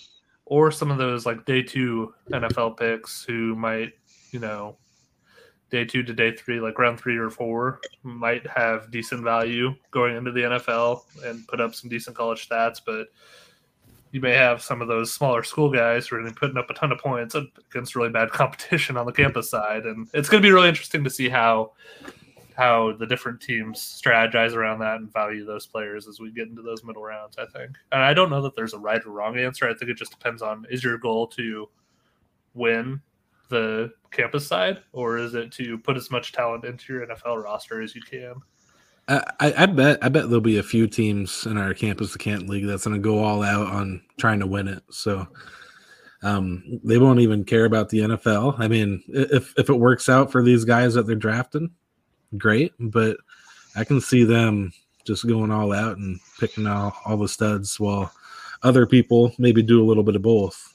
[0.45, 3.93] Or some of those like day two NFL picks who might,
[4.31, 4.77] you know,
[5.73, 10.15] day two to day three, like round three or four, might have decent value going
[10.15, 12.79] into the NFL and put up some decent college stats.
[12.85, 13.09] But
[14.13, 16.59] you may have some of those smaller school guys who are going to be putting
[16.59, 19.87] up a ton of points against really bad competition on the campus side.
[19.87, 21.73] And it's going to be really interesting to see how
[22.55, 26.61] how the different teams strategize around that and value those players as we get into
[26.61, 27.79] those middle rounds, I think.
[27.93, 29.67] And I don't know that there's a right or wrong answer.
[29.67, 31.71] I think it just depends on is your goal to
[32.53, 33.01] win
[33.53, 37.81] the campus side or is it to put as much talent into your NFL roster
[37.81, 38.35] as you can?
[39.09, 42.67] I, I bet I bet there'll be a few teams in our campus Canton League
[42.67, 44.83] that's going to go all out on trying to win it.
[44.91, 45.27] So
[46.23, 48.59] um, they won't even care about the NFL.
[48.59, 51.71] I mean, if if it works out for these guys that they're drafting,
[52.39, 52.73] great.
[52.79, 53.17] But
[53.75, 54.73] I can see them
[55.05, 58.13] just going all out and picking all, all the studs while
[58.63, 60.72] other people maybe do a little bit of both.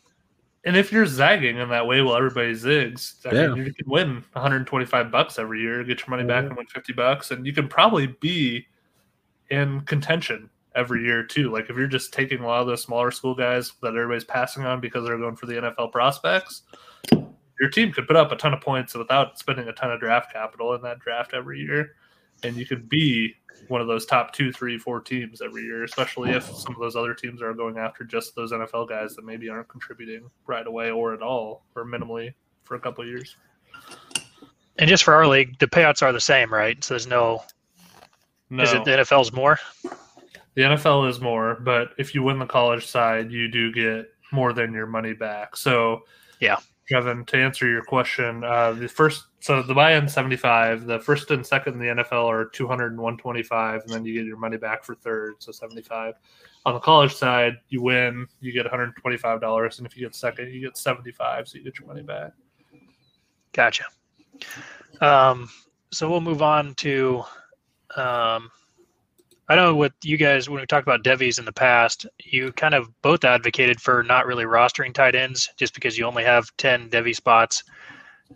[0.67, 3.47] And if you're zagging in that way while everybody zigs, I Yeah.
[3.53, 6.47] mean, you can win 125 bucks every year, get your money back Mhm.
[6.47, 8.67] and win 50 bucks, and you can probably be
[9.49, 11.49] in contention every year too.
[11.51, 14.65] Like if you're just taking a lot of those smaller school guys that everybody's passing
[14.65, 16.63] on because they're going for the NFL prospects,
[17.62, 20.34] your team could put up a ton of points without spending a ton of draft
[20.34, 21.95] capital in that draft every year,
[22.43, 23.34] and you could be
[23.67, 26.96] one of those top two, three, four teams every year, especially if some of those
[26.96, 30.91] other teams are going after just those NFL guys that maybe aren't contributing right away
[30.91, 33.36] or at all or minimally for a couple of years.
[34.80, 36.82] And just for our league, the payouts are the same, right?
[36.84, 37.43] So there's no.
[38.50, 39.60] No, Is it the NFL's more?
[40.56, 44.54] the NFL is more, but if you win the college side, you do get more
[44.54, 45.56] than your money back.
[45.56, 46.04] So,
[46.39, 46.58] Yeah.
[46.88, 51.30] Kevin, to answer your question, uh, the first, so the buy-in seventy five, the first
[51.32, 54.56] and second in the NFL are 200 and 125, and then you get your money
[54.56, 56.15] back for third, so seventy five.
[56.65, 59.97] On the college side, you win, you get one hundred twenty five dollars, and if
[59.97, 62.32] you get second, you get seventy five, so you get your money back.
[63.52, 63.84] Gotcha.
[65.02, 65.50] Um,
[65.91, 67.23] so we'll move on to.
[67.95, 68.50] Um,
[69.49, 72.73] I know with you guys when we talked about Devies in the past, you kind
[72.73, 76.89] of both advocated for not really rostering tight ends just because you only have ten
[76.89, 77.63] Devy spots.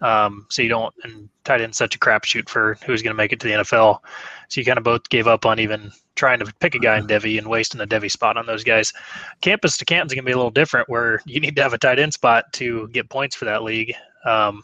[0.01, 3.33] Um, so you don't, and tight end's such a crapshoot for who's going to make
[3.33, 3.99] it to the NFL.
[4.47, 7.07] So you kind of both gave up on even trying to pick a guy in
[7.07, 8.93] Devy and wasting a Devy spot on those guys.
[9.41, 11.77] Campus to Canton's going to be a little different, where you need to have a
[11.77, 13.93] tight end spot to get points for that league.
[14.25, 14.63] Um,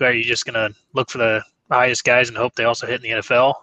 [0.00, 3.02] are you just going to look for the highest guys and hope they also hit
[3.04, 3.54] in the NFL?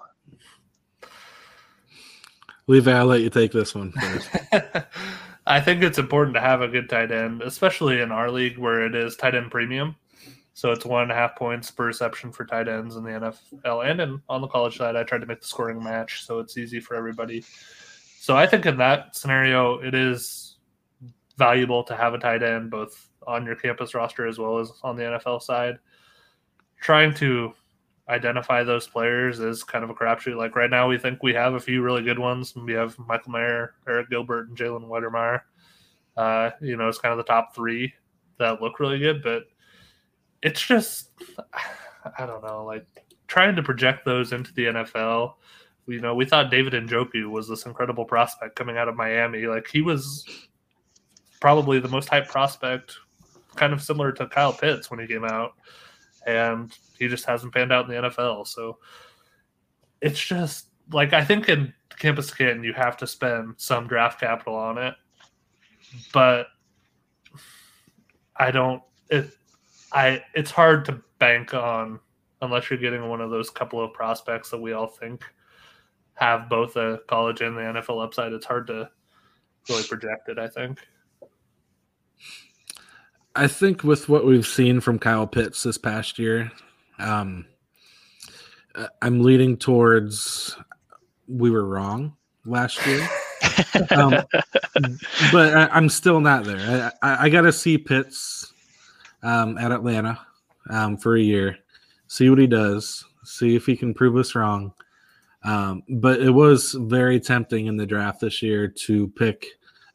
[2.67, 4.29] Levi, I'll let you take this one first.
[5.47, 8.85] I think it's important to have a good tight end, especially in our league where
[8.85, 9.95] it is tight end premium.
[10.53, 13.89] So it's one and a half points per reception for tight ends in the NFL.
[13.89, 16.57] And in, on the college side, I tried to make the scoring match so it's
[16.57, 17.43] easy for everybody.
[18.19, 20.55] So I think in that scenario, it is
[21.37, 24.95] valuable to have a tight end both on your campus roster as well as on
[24.95, 25.77] the NFL side.
[26.79, 27.53] trying to
[28.09, 30.37] identify those players is kind of a crapshoot.
[30.37, 32.55] Like right now, we think we have a few really good ones.
[32.55, 35.41] We have Michael Mayer, Arik Gilbert, and Jalen Wydermyer.
[36.15, 37.93] Uh, you know, it's kind of the top three
[38.37, 39.43] that look really good, but
[40.41, 41.09] it's just,
[42.19, 42.85] I don't know, like
[43.27, 45.33] trying to project those into the NFL.
[45.87, 49.45] You know, we thought David Njoku was this incredible prospect coming out of Miami.
[49.45, 50.47] Like he was
[51.39, 52.95] probably the most hyped prospect,
[53.55, 55.53] kind of similar to Kyle Pitts when he came out,
[56.25, 58.47] and he just hasn't panned out in the NFL.
[58.47, 58.77] So
[60.01, 64.55] it's just like I think in Campus Canton you have to spend some draft capital
[64.55, 64.95] on it,
[66.13, 66.47] but
[68.35, 68.81] I don't.
[69.09, 69.31] It
[69.91, 71.99] I it's hard to bank on
[72.41, 75.23] unless you're getting one of those couple of prospects that we all think
[76.15, 78.33] have both a college and the NFL upside.
[78.33, 78.89] It's hard to
[79.69, 80.37] really project it.
[80.37, 80.79] I think.
[83.37, 86.51] I think with what we've seen from Kyle Pitts this past year,
[86.99, 87.45] um,
[89.01, 90.57] I'm leaning towards
[91.27, 93.07] we were wrong last year.
[93.91, 94.23] um,
[95.31, 96.91] but I, am still not there.
[97.01, 98.53] I, I, I got to see Pitts
[99.23, 100.19] um, at Atlanta
[100.69, 101.57] um, for a year,
[102.07, 104.73] see what he does, see if he can prove us wrong.
[105.43, 109.45] Um, but it was very tempting in the draft this year to pick.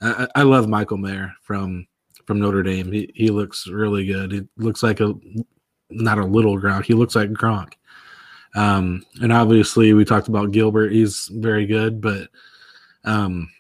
[0.01, 1.87] I, I love Michael Mayer from
[2.25, 2.93] from Notre Dame.
[2.93, 4.33] He he looks really good.
[4.33, 5.15] He looks like a
[5.91, 6.85] not a little Gronk.
[6.85, 7.75] He looks like Gronk.
[8.55, 10.93] Um, and obviously we talked about Gilbert.
[10.93, 12.29] He's very good, but
[13.05, 13.51] um,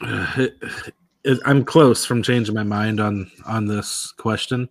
[0.00, 0.56] it,
[1.24, 4.68] it, I'm close from changing my mind on on this question.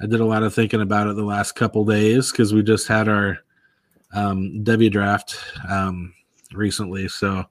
[0.00, 2.86] I did a lot of thinking about it the last couple days because we just
[2.86, 3.38] had our
[4.14, 5.36] um, Devy draft
[5.68, 6.14] um,
[6.52, 7.08] recently.
[7.08, 7.44] So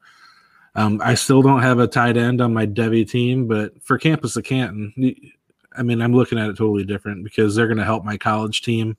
[0.76, 4.38] um, I still don't have a tight end on my Devy team, but for Campus
[4.38, 4.93] of Canton,
[5.78, 8.62] I mean, I'm looking at it totally different because they're going to help my college
[8.62, 8.98] team.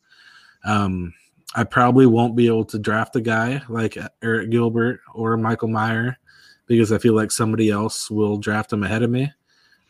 [0.64, 1.14] Um,
[1.55, 6.19] I probably won't be able to draft a guy like Arik Gilbert or Michael Mayer
[6.67, 9.33] because I feel like somebody else will draft them ahead of me.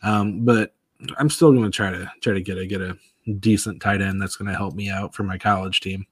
[0.01, 0.73] Um, but
[1.17, 2.97] I'm still going to try to try to get a get a
[3.39, 6.05] decent tight end that's going to help me out for my college team.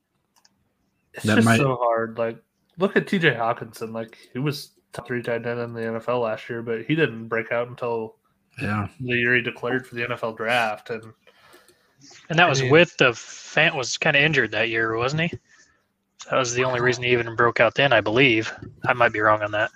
[1.13, 1.57] It's that just might...
[1.57, 2.17] so hard.
[2.17, 2.37] Like,
[2.77, 3.31] look at T.J.
[3.31, 3.93] Hockenson.
[3.93, 7.27] Like, he was top three tight end in the NFL last year, but he didn't
[7.27, 8.17] break out until
[8.61, 11.03] yeah the year he declared for the NFL draft, and
[12.29, 15.39] and that was I with the Fant was kind of injured that year, wasn't he?
[16.29, 18.51] That was the only reason he even broke out then, I believe.
[18.85, 19.71] I might be wrong on that.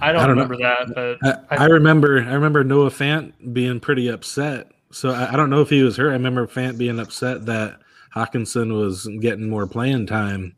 [0.00, 0.86] I don't, I don't remember know.
[0.94, 4.72] that, but I, I, remember I remember Noah Fant being pretty upset.
[4.90, 6.10] So I, I, don't know if he was hurt.
[6.10, 7.78] I remember Fant being upset that
[8.14, 10.56] Hockenson was getting more playing time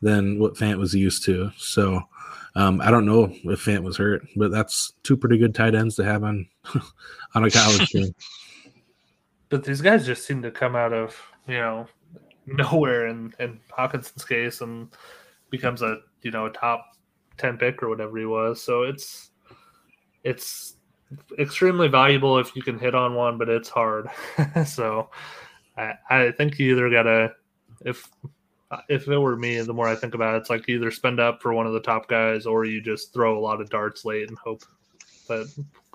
[0.00, 1.52] than what Fant was used to.
[1.56, 2.02] So
[2.54, 5.96] um, I don't know if Fant was hurt, but that's two pretty good tight ends
[5.96, 6.46] to have on
[7.34, 8.14] on a college team.
[9.48, 11.14] But these guys just seem to come out of
[11.46, 11.86] you know
[12.46, 14.88] nowhere in in Hockenson's case and
[15.50, 16.96] becomes a you know a top
[17.36, 18.62] ten pick or whatever he was.
[18.62, 19.30] So it's
[20.24, 20.76] it's
[21.38, 24.08] extremely valuable if you can hit on one, but it's hard.
[24.66, 25.10] so
[25.76, 27.34] I I think you either gotta
[27.84, 28.08] if
[28.88, 31.42] if it were me, the more I think about it, it's like either spend up
[31.42, 34.28] for one of the top guys or you just throw a lot of darts late
[34.28, 34.62] and hope
[35.28, 35.50] that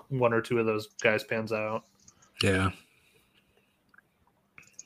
[0.08, 1.84] one or two of those guys pans out.
[2.42, 2.70] Yeah.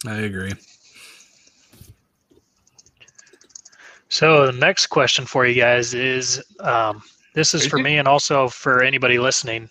[0.07, 0.53] I agree.
[4.09, 7.03] So the next question for you guys is um,
[7.35, 9.71] this is for me and also for anybody listening.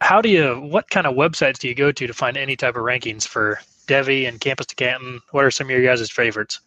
[0.00, 2.76] How do you what kind of websites do you go to to find any type
[2.76, 5.20] of rankings for Devy and Campus to Canton?
[5.30, 6.60] What are some of your guys' favorites?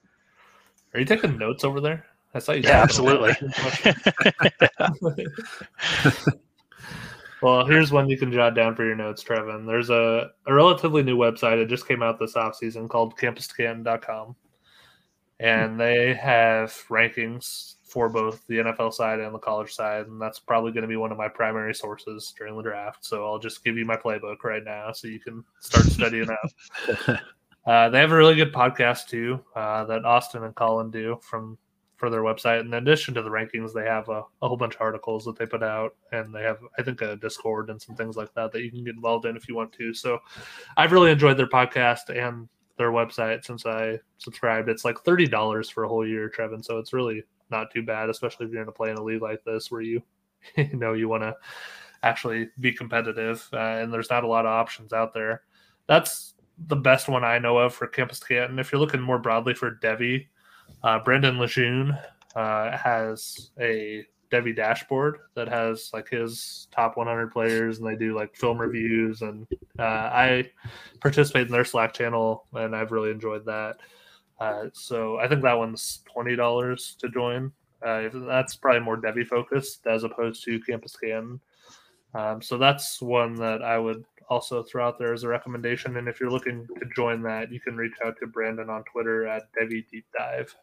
[0.95, 2.05] Are you taking notes over there?
[2.33, 2.61] I saw you.
[2.63, 3.33] Yeah, absolutely.
[7.41, 9.67] well, here's one you can jot down for your notes, Trevin.
[9.67, 11.61] There's a, a relatively new website.
[11.61, 14.37] It just came out this off season called campuscanton.com.
[15.41, 15.79] And hmm.
[15.79, 20.07] they have rankings for both the NFL side and the college side.
[20.07, 23.03] And that's probably going to be one of my primary sources during the draft.
[23.03, 27.19] So I'll just give you my playbook right now so you can start studying up.
[27.65, 31.57] Uh, they have a really good podcast too uh, that Austin and Colin do from
[31.97, 32.61] for their website.
[32.61, 35.45] In addition to the rankings, they have a, a, whole bunch of articles that they
[35.45, 38.61] put out, and they have I think a Discord and some things like that that
[38.61, 39.93] you can get involved in if you want to.
[39.93, 40.19] So
[40.77, 42.47] I've really enjoyed their podcast and
[42.77, 44.69] their website since I subscribed.
[44.69, 46.63] It's like thirty dollars for a whole year, Trevin.
[46.63, 49.21] So it's really not too bad, especially if you're going to play in a league
[49.21, 50.01] like this where you
[50.57, 51.35] you know you want to
[52.03, 55.41] actually be competitive, uh, and there's not a lot of options out there.
[55.87, 56.34] That's
[56.67, 58.59] the best one I know of for Campus Canton.
[58.59, 60.27] If you're looking more broadly for Devy,
[60.83, 61.97] uh, Brendan Lejeune
[62.35, 68.15] uh, has a Devy dashboard that has like his top 100 players, and they do
[68.15, 69.21] like film reviews.
[69.21, 69.47] And
[69.79, 70.49] uh, I
[70.99, 73.77] participate in their Slack channel, and I've really enjoyed that.
[74.39, 77.51] Uh, so I think that one's twenty dollars to join.
[77.85, 81.39] Uh, that's probably more Devy focused as opposed to Campus Canton.
[82.13, 85.97] Um, so that's one that I would also throw out there as a recommendation.
[85.97, 89.27] And if you're looking to join that, you can reach out to Brandon on Twitter
[89.27, 90.55] at Devy Deep Dive.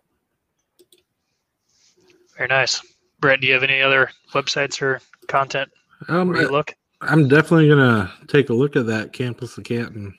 [2.37, 2.81] Very nice.
[3.21, 5.71] Brett, do you have any other websites or content
[6.09, 6.75] Um, where you look?
[7.01, 10.15] I'm definitely gonna take a look at that Campus of Canton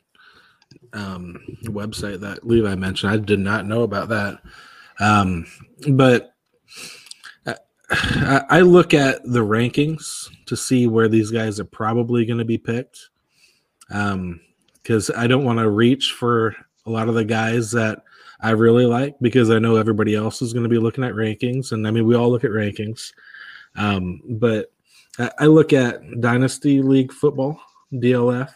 [0.94, 3.12] um, website that Levi mentioned.
[3.12, 4.40] I did not know about that,
[5.00, 5.46] um,
[5.92, 6.34] but
[7.90, 12.46] I, I look at the rankings to see where these guys are probably going to
[12.46, 13.10] be picked,
[13.88, 16.56] because I don't want to reach for
[16.86, 18.04] a lot of the guys that
[18.42, 21.72] I really like because I know everybody else is going to be looking at rankings,
[21.72, 23.14] and I mean we all look at rankings,
[23.76, 24.72] um, but
[25.18, 27.60] I I look at Dynasty League football,
[27.94, 28.54] DLF.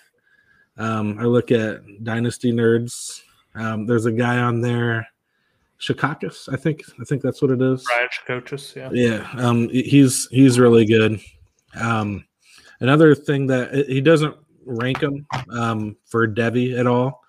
[0.78, 3.22] Um, I look at Dynasty Nerds.
[3.56, 5.08] Um, there's a guy on there,
[5.80, 6.52] Shikakis.
[6.52, 7.84] I think I think that's what it is.
[7.86, 8.90] Brian Coaches, yeah.
[8.92, 11.20] Yeah, um, he's he's really good.
[11.80, 12.26] Um,
[12.80, 14.36] another thing that he doesn't
[14.68, 17.24] rank them um, for Devy at all,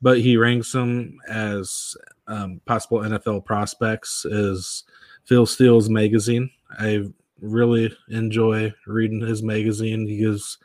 [0.00, 4.24] but he ranks them as um, possible NFL prospects.
[4.24, 4.84] Is
[5.24, 6.50] Phil Steele's magazine?
[6.78, 7.04] I
[7.40, 10.06] really enjoy reading his magazine.
[10.06, 10.58] He gives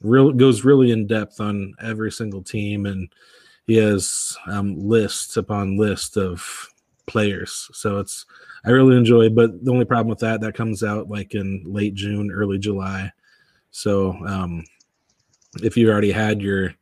[0.00, 3.08] real goes really in depth on every single team, and
[3.66, 6.68] he has um, lists upon list of
[7.06, 7.70] players.
[7.72, 8.26] So it's
[8.64, 9.30] I really enjoy.
[9.30, 13.12] But the only problem with that that comes out like in late June, early July.
[13.70, 14.64] So um,
[15.62, 16.74] if you already had your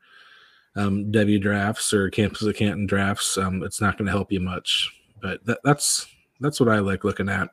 [0.77, 4.93] um, drafts or Campus of Canton drafts, um, it's not going to help you much.
[5.23, 6.07] But that, that's
[6.41, 7.51] that's what I like looking at.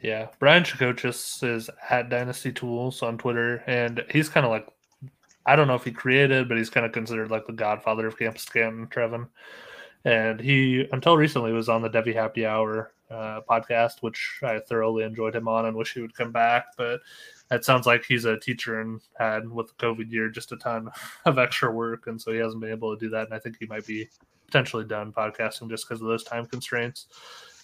[0.00, 4.68] Yeah, Brian Chakochis is at Dynasty Tools on Twitter, and he's kind of like
[5.46, 8.18] I don't know if he created, but he's kind of considered like the godfather of
[8.18, 9.28] Campus Canton, Trevin.
[10.04, 15.04] And he, until recently, was on the Devy Happy Hour uh, podcast, which I thoroughly
[15.04, 16.66] enjoyed him on and wish he would come back.
[16.76, 17.00] But
[17.50, 20.88] it sounds like he's a teacher and had with the COVID year just a ton
[21.24, 23.26] of extra work, and so he hasn't been able to do that.
[23.26, 24.08] And I think he might be
[24.46, 27.06] potentially done podcasting just because of those time constraints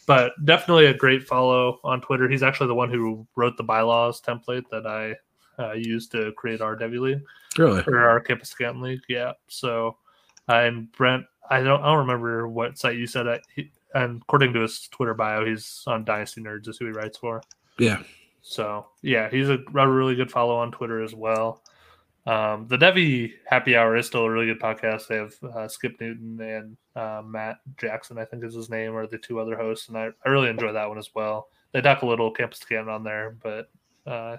[0.07, 2.28] but definitely a great follow on Twitter.
[2.28, 5.14] He's actually the one who wrote the bylaws template that I
[5.62, 7.22] uh, used to create our Devy League
[7.59, 7.83] Really?
[7.87, 9.03] or our Campus Canton League.
[9.09, 9.33] Yeah.
[9.49, 9.97] So,
[10.49, 13.24] uh, and Brent, I don't, I don't remember what site you said.
[13.24, 16.93] That he, and according to his Twitter bio, he's on Dynasty Nerds, is who he
[16.93, 17.43] writes for.
[17.78, 18.03] Yeah.
[18.43, 21.62] So yeah, he's a, a really good follow on Twitter as well.
[22.24, 25.09] Um, the Devy Happy Hour is still a really good podcast.
[25.09, 29.07] They have uh, Skip Newton and uh, Matt Jackson, I think is his name, or
[29.09, 31.49] the two other hosts, and I, I really enjoy that one as well.
[31.72, 33.70] They talk a little Campus Canton on there, but
[34.07, 34.36] uh,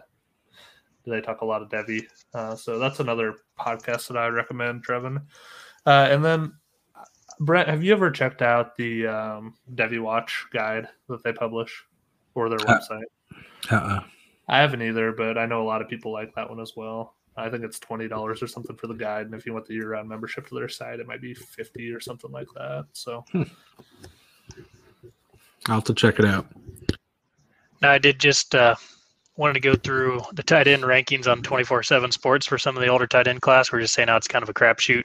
[1.05, 2.05] they talk a lot of Devy.
[2.33, 5.17] Uh, so that's another podcast that I recommend, Trevin.
[5.85, 6.53] Uh, and then
[7.41, 11.83] Brent, have you ever checked out the um, Devy Watch guide that they publish
[12.35, 13.03] or their Uh, website?
[13.71, 14.03] Uh-uh.
[14.47, 17.15] I haven't either, but I know a lot of people like that one as well.
[17.35, 19.73] I think it's twenty dollars or something for the guide, and if you want the
[19.73, 22.85] year-round membership to their site, it might be fifty or something like that.
[22.93, 23.25] So
[25.67, 26.45] I'll have to check it out.
[27.81, 28.75] Now, I did just uh,
[29.35, 32.87] wanted to go through the tight end rankings on 24/7 Sports for some of the
[32.87, 33.71] older tight end class.
[33.71, 35.03] We're just saying now it's kind of a crapshoot.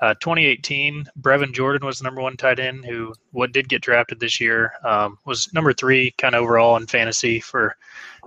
[0.00, 4.20] Uh, 2018, Brevin Jordan was the number one tight end who what did get drafted
[4.20, 7.76] this year um, was number three kind of overall in fantasy for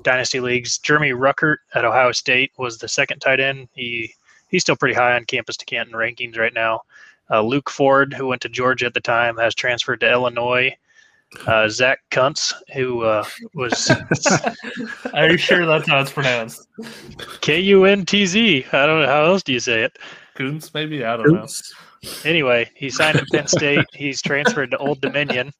[0.04, 0.78] dynasty leagues.
[0.80, 3.70] Jeremy Ruckert at Ohio State was the second tight end.
[3.74, 4.14] He
[4.50, 6.82] he's still pretty high on campus to Canton rankings right now.
[7.30, 10.76] Uh, Luke Ford, who went to Georgia at the time, has transferred to Illinois.
[11.48, 13.90] Uh, Zach Kuntz, who uh, was
[15.14, 16.68] are you sure that's how it's pronounced?
[17.40, 18.66] K U N T Z.
[18.74, 19.98] I don't know how else do you say it.
[20.36, 21.48] Coons, maybe I don't know.
[22.24, 23.86] Anyway, he signed at Penn State.
[23.94, 25.52] He's transferred to Old Dominion.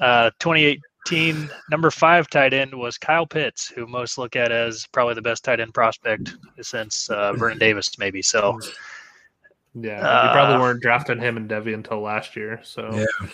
[0.00, 5.14] Uh, 2018, number five tight end was Kyle Pitts, who most look at as probably
[5.14, 8.20] the best tight end prospect since uh, Vernon Davis, maybe.
[8.22, 8.58] So,
[9.74, 12.60] Yeah, you probably Uh, weren't drafting him and Devy until last year.
[12.62, 13.28] So Yeah.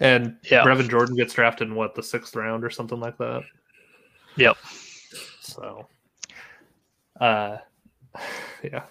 [0.00, 0.64] and Yeah.
[0.64, 3.42] Brevin Jordan gets drafted in what the sixth round or something like that.
[4.36, 4.56] yep.
[5.40, 5.86] So,
[7.20, 7.58] uh,
[8.62, 8.82] yeah.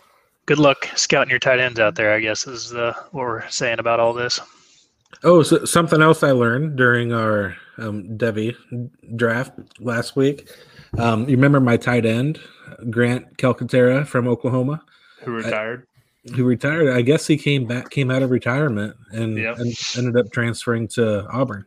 [0.46, 2.14] Good luck scouting your tight ends out there.
[2.14, 4.40] I guess is uh, what we're saying about all this.
[5.24, 8.56] Oh, so something else I learned during our um, Devy
[9.16, 10.50] draft last week.
[10.98, 12.40] Um, you remember my tight end,
[12.90, 14.84] Grant Calcaterra from Oklahoma,
[15.24, 15.88] Who retired?
[16.36, 16.90] who retired.
[16.90, 19.60] I guess he came back, came out of retirement, and, Yep.
[19.60, 21.66] and ended up transferring to Auburn.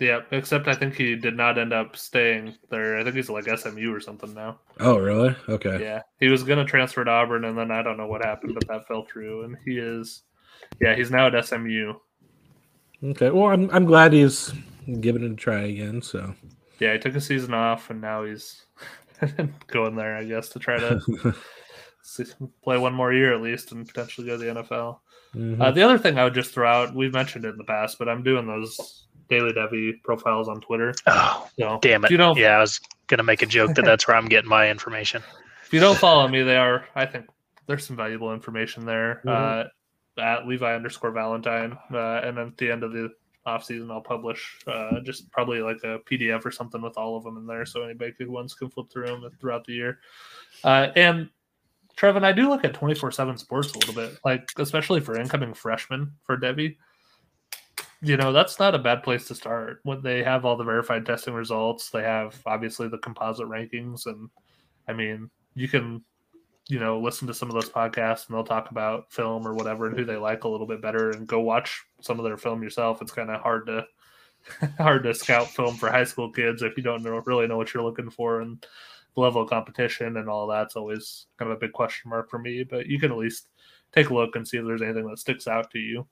[0.00, 2.98] Yeah, except I think he did not end up staying there.
[2.98, 4.60] I think he's like SMU or something now.
[4.78, 5.34] Oh, really?
[5.48, 5.80] Okay.
[5.82, 8.54] Yeah, he was going to transfer to Auburn, and then I don't know what happened,
[8.54, 9.42] but that fell through.
[9.44, 10.22] And he is,
[10.80, 11.94] yeah, he's now at SMU.
[13.02, 13.30] Okay.
[13.30, 14.52] Well, I'm I'm glad he's
[15.00, 16.00] giving it a try again.
[16.02, 16.32] So
[16.78, 18.64] Yeah, he took a season off, and now he's
[19.66, 21.34] going there, I guess, to try to
[22.02, 22.24] see-
[22.62, 25.00] play one more year at least, and potentially go to the NFL.
[25.34, 25.60] Mhm.
[25.60, 27.98] Uh, the other thing I would just throw out, we've mentioned it in the past,
[27.98, 30.94] but I'm doing those daily Devy profiles on Twitter.
[31.06, 32.10] Oh, So damn it.
[32.10, 34.48] you don't, yeah, I was going to make a joke that that's where I'm getting
[34.48, 35.22] my information.
[35.64, 36.86] if you don't follow me, they are.
[36.94, 37.26] I think
[37.66, 39.22] there's some valuable information there.
[39.24, 39.64] Mhm.
[39.66, 39.68] Uh,
[40.20, 43.08] at Levi underscore Valentine, uh, and then at the end of the
[43.46, 47.22] off season, I'll publish uh, just probably like a PDF or something with all of
[47.22, 50.00] them in there, so anybody who wants can flip through them throughout the year.
[50.64, 51.28] Uh, and
[51.96, 55.16] Trevin, I do look at twenty four seven sports a little bit, like especially for
[55.18, 56.76] incoming freshmen for Devy.
[58.00, 59.80] You know, that's not a bad place to start.
[59.82, 64.30] When they have all the verified testing results, they have obviously the composite rankings, and
[64.86, 66.04] I mean, you can
[66.68, 69.86] you know, listen to some of those podcasts and they'll talk about film or whatever
[69.86, 72.62] and who they like a little bit better and go watch some of their film
[72.62, 73.00] yourself.
[73.00, 73.86] It's kind of hard to
[74.78, 77.72] hard to scout film for high school kids if you don't know, really know what
[77.72, 78.64] you're looking for and
[79.14, 82.38] the level of competition and all that's always kind of a big question mark for
[82.38, 82.62] me.
[82.62, 83.48] But you can at least
[83.92, 86.06] take a look and see if there's anything that sticks out to you.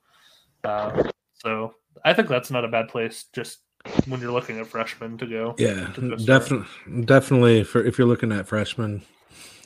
[0.63, 1.03] Uh,
[1.37, 1.73] so
[2.03, 3.59] I think that's not a bad place just
[4.07, 5.55] when you're looking at freshmen to go.
[5.57, 7.63] Yeah, to definitely, definitely.
[7.63, 9.01] For if you're looking at freshmen,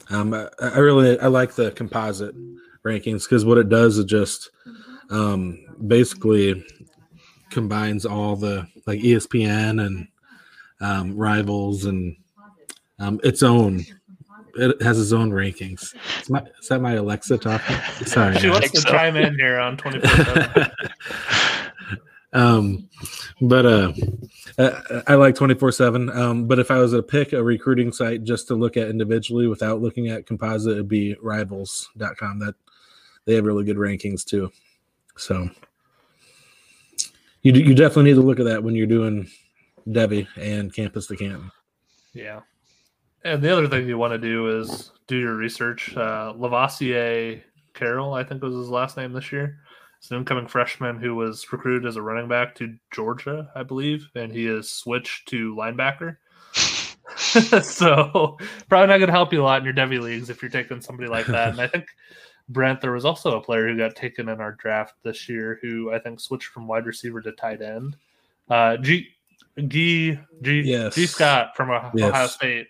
[0.10, 2.36] um, I, I really I like the composite
[2.86, 4.50] rankings because what it does is just
[5.10, 6.66] um, basically
[7.50, 10.08] combines all the like ESPN and
[10.80, 12.16] um, rivals and
[13.00, 13.86] um, its own.
[14.56, 15.96] It has its own rankings.
[16.22, 17.78] Is, my, is that my Alexa talking?
[18.06, 18.38] Sorry.
[18.38, 18.90] She wants to so.
[18.90, 20.10] chime in here on 24
[22.34, 22.88] um
[23.42, 23.92] but uh
[24.58, 28.24] I, I like 24 7 um but if i was to pick a recruiting site
[28.24, 32.56] just to look at individually without looking at composite it'd be rivals.com that
[33.26, 34.52] they have really good rankings too
[35.18, 35.50] so
[37.42, 39.28] you, you definitely need to look at that when you're doing
[39.88, 41.52] Devy and campus to canton
[42.14, 42.42] Yeah.
[43.24, 45.96] And the other thing you want to do is do your research.
[45.96, 47.42] Uh, Lovasea
[47.74, 49.60] Carroll, I think was his last name this year.
[50.02, 54.10] It's an incoming freshman who was recruited as a running back to Georgia, I believe,
[54.16, 56.18] and he has switched to linebacker.
[57.62, 58.36] so
[58.68, 60.82] probably not going to help you a lot in your Devy leagues if you're taking
[60.82, 61.50] somebody like that.
[61.50, 61.86] And I think
[62.50, 65.94] Brent, there was also a player who got taken in our draft this year who
[65.94, 67.96] I think switched from wide receiver to tight end.
[68.50, 69.08] Uh, G,
[69.68, 70.96] G, G, Yes.
[70.96, 72.34] Gee Scott from Ohio Yes.
[72.34, 72.66] State.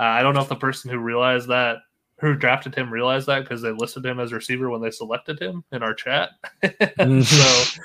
[0.00, 1.76] Uh, I don't know if the person who realized that,
[2.20, 5.64] who drafted him, realized that because they listed him as receiver when they selected him
[5.72, 6.30] in our chat.
[6.62, 7.80] so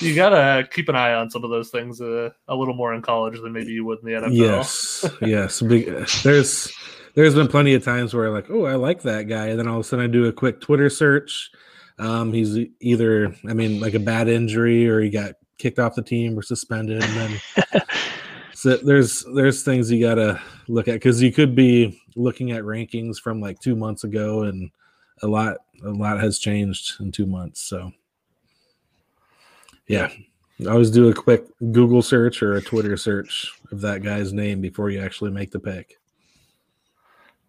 [0.00, 3.02] you gotta keep an eye on some of those things uh, a little more in
[3.02, 4.34] college than maybe you would in the NFL.
[4.34, 5.86] yes yes Big-
[6.22, 6.72] there's
[7.14, 9.76] there's been plenty of times where like oh i like that guy and then all
[9.76, 11.50] of a sudden i do a quick twitter search
[11.98, 16.02] um he's either i mean like a bad injury or he got kicked off the
[16.02, 17.82] team or suspended and then
[18.54, 23.18] so there's there's things you gotta look at because you could be looking at rankings
[23.18, 24.70] from like two months ago and
[25.22, 27.92] a lot a lot has changed in two months so
[29.88, 30.08] yeah
[30.64, 34.60] I always do a quick google search or a twitter search of that guy's name
[34.60, 35.98] before you actually make the pick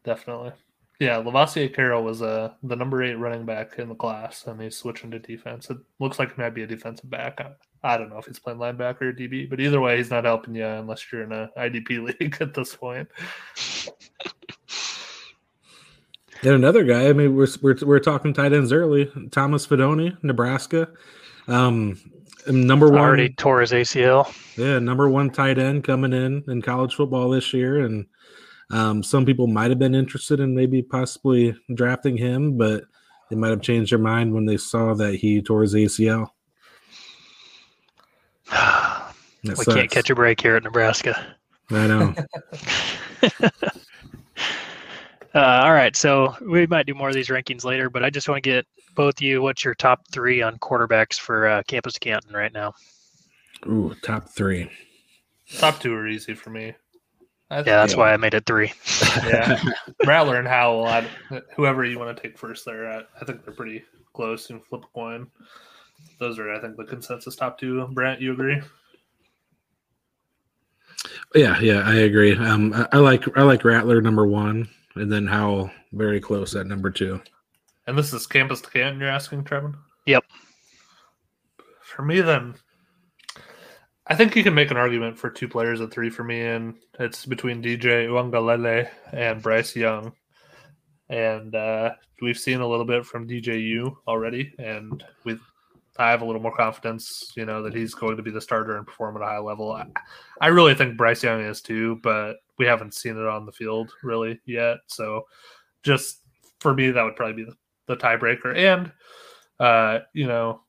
[0.05, 0.51] Definitely.
[0.99, 4.77] Yeah, Lovasea Carroll was uh, the number eight running back in the class, and he's
[4.77, 5.69] switching to defense.
[5.69, 7.41] It looks like he might be a defensive back.
[7.41, 7.51] I,
[7.83, 10.55] I don't know if he's playing linebacker or DB, but either way, he's not helping
[10.55, 13.09] you unless you're in a IDP league at this point.
[16.41, 20.89] And another guy i mean we're we're, we're talking tight ends early thomas Fidone nebraska
[21.47, 21.97] um
[22.47, 24.33] number one Already tore his ACL.
[24.57, 28.05] Yeah, number one tight end coming in in college football this year, and
[28.71, 32.83] um, some people might have been interested in maybe possibly drafting him, but
[33.29, 36.29] they might have changed their mind when they saw that he tore his ACL.
[39.43, 39.75] We sucks.
[39.75, 41.23] can't catch a break here at Nebraska.
[41.69, 42.15] I know.
[45.35, 48.29] Uh, all right, so we might do more of these rankings later, but I just
[48.29, 48.65] want to get
[48.95, 49.41] both you.
[49.41, 52.73] What's your top three on quarterbacks for uh, Campus to Canton right now?
[53.67, 54.69] Ooh, top three.
[55.57, 56.73] Top two are easy for me.
[57.51, 57.99] I Yeah, that's Yeah.
[57.99, 58.71] why I made it three.
[59.25, 59.61] yeah.
[60.05, 61.05] Rattler and Howell, I,
[61.57, 63.83] whoever you want to take first there, I, I think they're pretty
[64.13, 64.49] close.
[64.49, 65.27] You can flip a coin.
[66.17, 67.85] Those are, I think, the consensus top two.
[67.91, 68.61] Brent, you agree?
[71.35, 72.37] Yeah, yeah, I agree.
[72.37, 76.67] Um, I, I like I like Rattler number one, and then Howell very close at
[76.67, 77.21] number two.
[77.87, 79.75] And this is campus to Canton, you're asking, Trevin?
[80.05, 80.23] Yep.
[81.81, 82.55] For me, then,
[84.07, 86.75] I think you can make an argument for two players at three for me, and
[86.99, 90.13] it's between DJ Uiagalelei and Bryce Young.
[91.09, 91.91] And uh,
[92.21, 95.39] we've seen a little bit from DJU already, and with
[95.97, 98.77] I have a little more confidence, you know, that he's going to be the starter
[98.77, 99.71] and perform at a high level.
[99.71, 99.85] I,
[100.41, 103.91] I really think Bryce Young is too, but we haven't seen it on the field
[104.03, 104.77] really yet.
[104.87, 105.25] So
[105.83, 106.21] just
[106.59, 107.55] for me, that would probably be the,
[107.87, 108.55] the tiebreaker.
[108.55, 108.91] And,
[109.59, 110.61] uh, you know,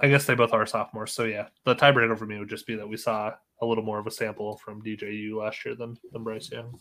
[0.00, 1.12] I guess they both are sophomores.
[1.12, 3.32] So yeah, the tiebreaker for me would just be that we saw
[3.62, 6.78] a little more of a sample from DJU last year than, than Bryce Young.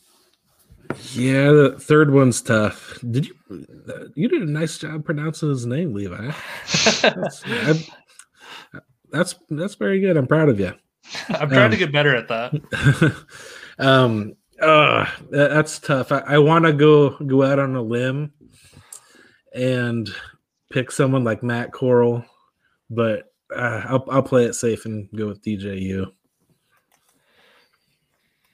[1.13, 2.99] Yeah, the third one's tough.
[3.09, 3.35] Did you?
[4.15, 6.31] You did a nice job pronouncing his name, Levi.
[7.01, 7.83] That's, I-
[9.11, 10.17] that's that's very good.
[10.17, 10.73] I'm proud of you.
[11.29, 13.15] I'm trying to Um, get better at that.
[13.79, 16.11] um, uh, that- that's tough.
[16.11, 18.33] I, I want to go go out on a limb
[19.53, 20.09] and
[20.71, 22.25] pick someone like Matt Corral,
[22.89, 26.11] but uh, I'll I'll play it safe and go with DJU.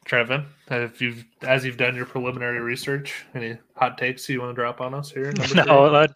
[0.10, 4.56] Trevin, if you've as you've done your preliminary research, any hot takes you want to
[4.56, 5.32] drop on us here?
[5.54, 5.94] No.
[5.96, 6.08] I,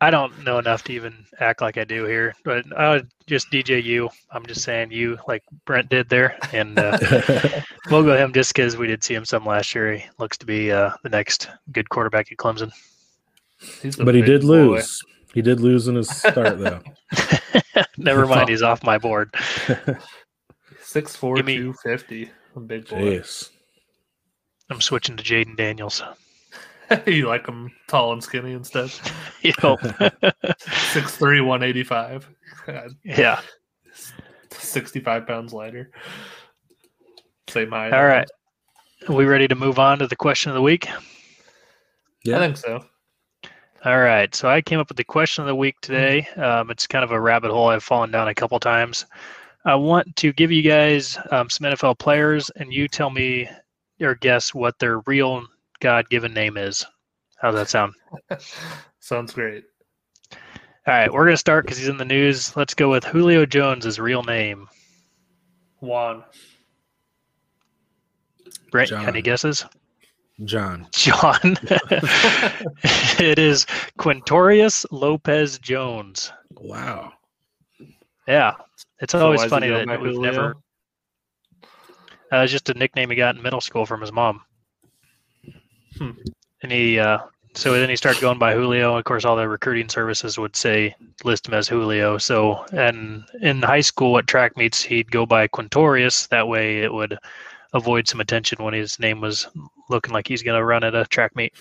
[0.00, 3.50] I don't know enough to even act like I do here, but I would just
[3.50, 4.08] DJ you.
[4.30, 6.96] I'm just saying you, like Brent did there, and uh,
[7.90, 9.94] we'll go him just because we did see him some last year.
[9.96, 12.70] He looks to be uh, the next good quarterback at Clemson.
[13.98, 14.46] But he big did boy.
[14.76, 15.00] lose.
[15.34, 16.80] He did lose in his start though.
[17.98, 19.34] Never mind, he's off my board.
[20.82, 22.30] Six four Give me- two fifty.
[22.56, 22.96] A big boy.
[22.96, 23.50] Jeez.
[24.70, 26.02] I'm switching to Jayden Daniels.
[27.06, 28.90] you like him tall and skinny instead.
[29.42, 29.78] You know?
[30.92, 32.28] Six three, one eighty five.
[33.04, 33.40] yeah.
[34.50, 35.90] Sixty five pounds lighter.
[37.48, 37.92] Same height.
[37.92, 38.28] All right.
[39.08, 40.88] Are we ready to move on to the question of the week?
[42.24, 42.36] Yeah.
[42.36, 42.84] I think so.
[43.84, 44.34] All right.
[44.34, 46.28] So I came up with the question of the week today.
[46.36, 49.06] Um, it's kind of a rabbit hole I've fallen down a couple times.
[49.64, 53.48] I want to give you guys um, some NFL players, and you tell me
[54.00, 55.44] or guess what their real
[55.80, 56.86] God given name is.
[57.38, 57.94] How's that sound?
[59.00, 59.64] Sounds great.
[60.32, 60.38] All
[60.86, 61.12] right.
[61.12, 62.56] We're going to start because he's in the news.
[62.56, 64.68] Let's go with Julio Jones' real name.
[65.80, 66.24] Juan.
[68.70, 69.06] Brent, John.
[69.06, 69.64] any guesses?
[70.44, 70.86] John.
[70.92, 71.38] John.
[73.18, 73.66] it is
[73.98, 76.32] Quintorris Lopez Jones.
[76.52, 77.12] Wow.
[78.26, 78.54] Yeah.
[79.00, 80.20] It's So always why is he funny that we've Julio?
[80.32, 80.56] never.
[82.32, 84.42] Uh, it's just a nickname he got in middle school from his mom.
[85.98, 86.10] Hmm.
[86.62, 87.18] And he, uh,
[87.54, 88.96] so then he started going by Julio.
[88.96, 90.94] Of course, all the recruiting services would say
[91.24, 92.18] list him as Julio.
[92.18, 96.28] So, and in high school at track meets, he'd go by Quintorris.
[96.28, 97.18] That way, it would
[97.72, 99.48] avoid some attention when his name was
[99.88, 101.54] looking like he's going to run at a track meet.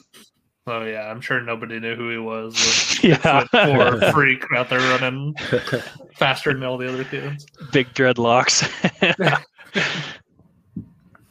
[0.70, 2.55] Oh yeah, I'm sure nobody knew who he was.
[3.03, 3.45] Yeah.
[3.53, 5.34] Poor freak out there running
[6.15, 7.45] faster than all the other kids.
[7.72, 8.59] Big dreadlocks.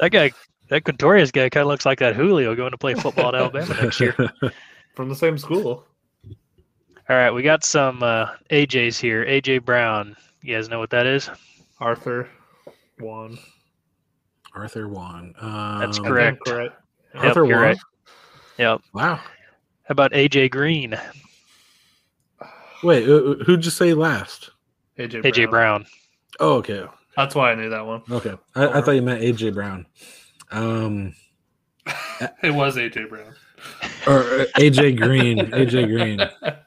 [0.00, 0.30] that guy,
[0.70, 3.74] that Quintorris guy, kind of looks like that Julio going to play football at Alabama
[3.82, 4.16] next year.
[4.94, 5.84] From the same school.
[7.10, 9.26] All right, we got some uh, AJs here.
[9.26, 10.16] AJ Brown.
[10.42, 11.28] You guys know what that is?
[11.80, 12.30] Arthur
[12.98, 13.38] Juan.
[14.54, 15.34] Arthur Juan.
[15.38, 16.38] Um, That's Correct.
[16.46, 16.74] Correct.
[17.14, 17.66] Arthur you're Juan.
[17.68, 17.78] right.
[18.58, 18.80] Yep.
[18.92, 19.16] Wow.
[19.16, 19.22] How
[19.92, 20.98] about AJ Green?
[22.82, 24.50] Wait, who'd you say last?
[24.98, 25.86] AJ, AJ Brown.
[26.40, 26.84] Oh, okay.
[27.16, 28.02] That's why I knew that one.
[28.10, 28.34] Okay.
[28.54, 29.86] I, I thought you meant AJ Brown.
[30.50, 31.14] Um,
[32.42, 33.34] It was AJ Brown.
[34.06, 35.36] or uh, AJ Green.
[35.38, 36.18] AJ Green.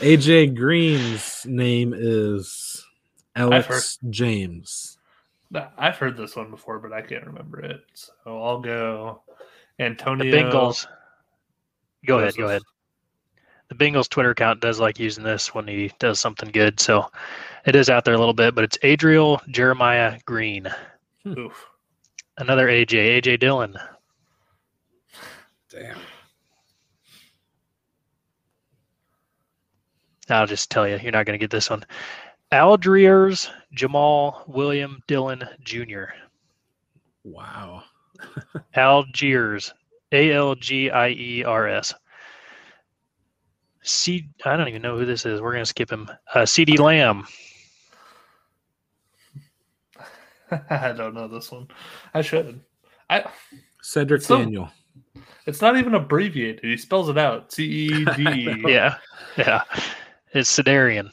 [0.00, 2.84] AJ Green's name is
[3.36, 4.98] Alex James.
[5.78, 7.82] I've heard this one before, but I can't remember it.
[7.94, 9.22] So I'll go
[9.78, 10.24] The Antonio.
[10.50, 10.86] Bengals.
[12.06, 12.36] Go ahead.
[12.36, 12.62] Go ahead.
[13.68, 17.10] The Bengals Twitter account does like using this when he does something good, so
[17.64, 18.54] it is out there a little bit.
[18.54, 20.68] But it's Adriel Jeremiah Green,
[21.22, 21.38] hmm.
[21.38, 21.66] Oof.
[22.36, 23.76] another AJ, AJ Dillon.
[25.70, 25.98] Damn.
[30.28, 31.84] I'll just tell you, you're not going to get this one.
[32.52, 36.04] Aldriers Jamal William Dillon Jr.
[37.24, 37.82] Wow.
[38.74, 39.74] Algiers,
[40.14, 41.92] A L G I E R S.
[43.82, 44.28] C.
[44.44, 45.40] I don't even know who this is.
[45.40, 46.08] We're gonna skip him.
[46.34, 46.64] Uh, C.
[46.64, 46.76] D.
[46.78, 47.26] Lamb.
[50.70, 51.68] I don't know this one.
[52.14, 52.60] I should.
[53.10, 53.24] I.
[53.82, 54.70] Cedric So- Daniel.
[55.46, 56.60] It's not even abbreviated.
[56.64, 57.52] He spells it out.
[57.52, 58.62] C E D.
[58.66, 58.96] Yeah,
[59.36, 59.62] yeah.
[60.32, 61.10] It's Cedarian.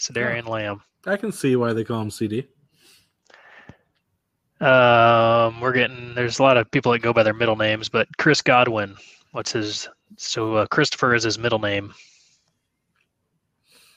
[0.00, 0.82] Sedarian Lamb.
[1.06, 2.48] I can see why they call him CD.
[4.62, 6.14] Um, we're getting.
[6.14, 8.96] There's a lot of people that go by their middle names, but Chris Godwin.
[9.32, 9.88] What's his?
[10.16, 11.92] So uh, Christopher is his middle name.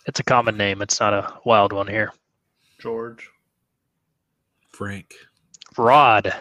[0.07, 0.81] It's a common name.
[0.81, 2.11] It's not a wild one here.
[2.79, 3.29] George.
[4.71, 5.13] Frank.
[5.77, 6.33] Rod.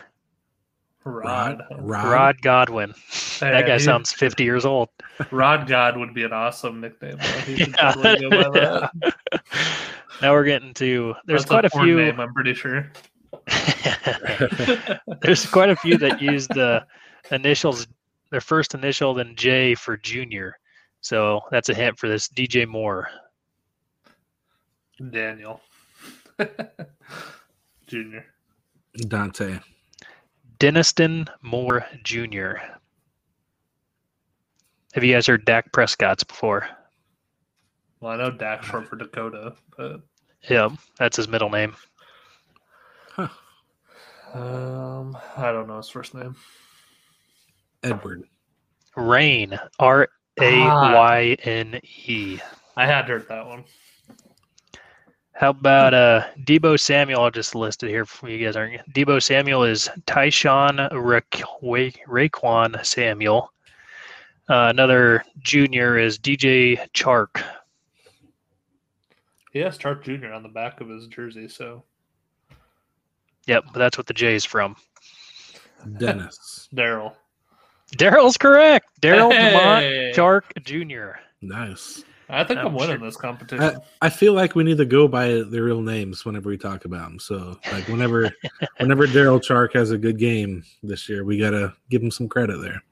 [1.05, 1.63] Rod.
[1.79, 2.05] Rod.
[2.11, 2.95] Rod Godwin.
[3.41, 4.89] that guy he- sounds 50 years old.
[5.31, 7.19] Rod God would be an awesome nickname.
[7.19, 7.41] Though.
[7.41, 7.93] He could Yeah.
[7.93, 8.89] totally go
[10.23, 12.91] now we're getting to there's That's quite a, porn few Name, I'm pretty sure.
[15.23, 16.85] there's quite a few that use the
[17.31, 17.87] initials
[18.31, 20.59] their first initial then J for junior.
[21.01, 23.09] So that's a hint for this DJ Moore.
[25.11, 25.61] Daniel.
[27.87, 28.25] Junior.
[29.09, 29.59] Dante.
[30.59, 32.55] Denniston Moore Jr.
[34.95, 36.67] Have you guys heard Dak Prescott's before?
[38.01, 40.01] Well, I know Dak short for Dakota, but
[40.49, 41.75] Yeah, that's his middle name.
[44.35, 46.37] um, I don't know his first name.
[47.83, 48.25] Edward.
[48.97, 49.59] Rain.
[49.79, 50.09] R
[50.41, 52.39] A Y N E.
[52.77, 53.65] I had heard that one.
[55.33, 57.23] How about uh Deebo Samuel?
[57.23, 58.57] I'll just list it here for you guys.
[58.57, 58.81] Aren't you?
[58.93, 61.21] Deebo Samuel is Tyshun Ra-
[62.09, 63.53] Raquan Samuel.
[64.49, 67.43] Uh, another junior is DJ Chark.
[69.53, 70.33] He has Chark Jr.
[70.33, 71.85] on the back of his jersey, so
[73.47, 74.77] Yep, but that's what the J is from.
[75.99, 76.69] Dennis.
[76.75, 77.15] Daryl.
[77.97, 78.87] Daryl's correct.
[79.03, 80.13] Daryl Hey!
[80.15, 81.19] Vermont Chark Jr.
[81.43, 82.03] nice.
[82.31, 83.63] I think I'm, I'm winning sure- this competition.
[83.63, 83.77] I,
[84.07, 87.07] I feel like we need to go by their real names whenever we talk about
[87.11, 87.19] them.
[87.19, 88.31] So, like whenever,
[88.79, 92.63] whenever Daryl Chark has a good game this year, we gotta give him some credit
[92.63, 92.83] there.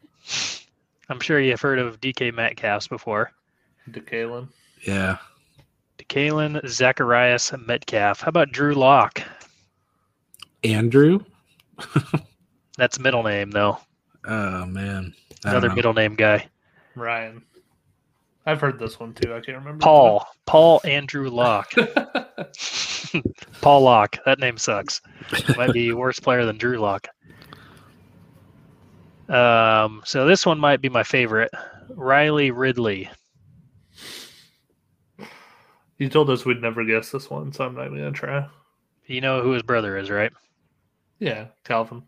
[1.09, 3.33] I'm sure you've heard of DK Metcalf before.
[3.91, 4.49] DeKaylin.
[4.87, 5.17] Yeah,
[5.99, 8.21] DeKaylin Zecharius Metcalf.
[8.21, 9.23] How about Drew Lock?
[10.65, 11.21] Andrew.
[12.79, 13.79] That's middle name though.
[14.25, 16.49] Oh man, I Another middle name guy.
[16.95, 17.43] Ryan.
[18.45, 19.35] I've heard this one too.
[19.35, 19.83] I can't remember.
[19.83, 20.27] Paul.
[20.47, 21.73] Paul Andrew Lock.
[23.61, 24.19] Paul Lock.
[24.25, 25.01] That name sucks.
[25.57, 27.07] Might be worse player than Drew Lock.
[29.29, 31.51] Um, so this one might be my favorite.
[31.91, 33.09] Riley Ridley.
[35.99, 38.47] you told us we'd never guess this one, so I'm not even gonna try.
[39.07, 40.33] You know who his brother is, right?
[41.23, 42.03] Yeah, Calvin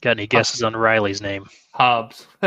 [0.00, 1.46] Got any guesses on Riley's name?
[1.72, 2.26] Hobbs.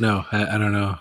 [0.00, 0.96] No, I, I don't know.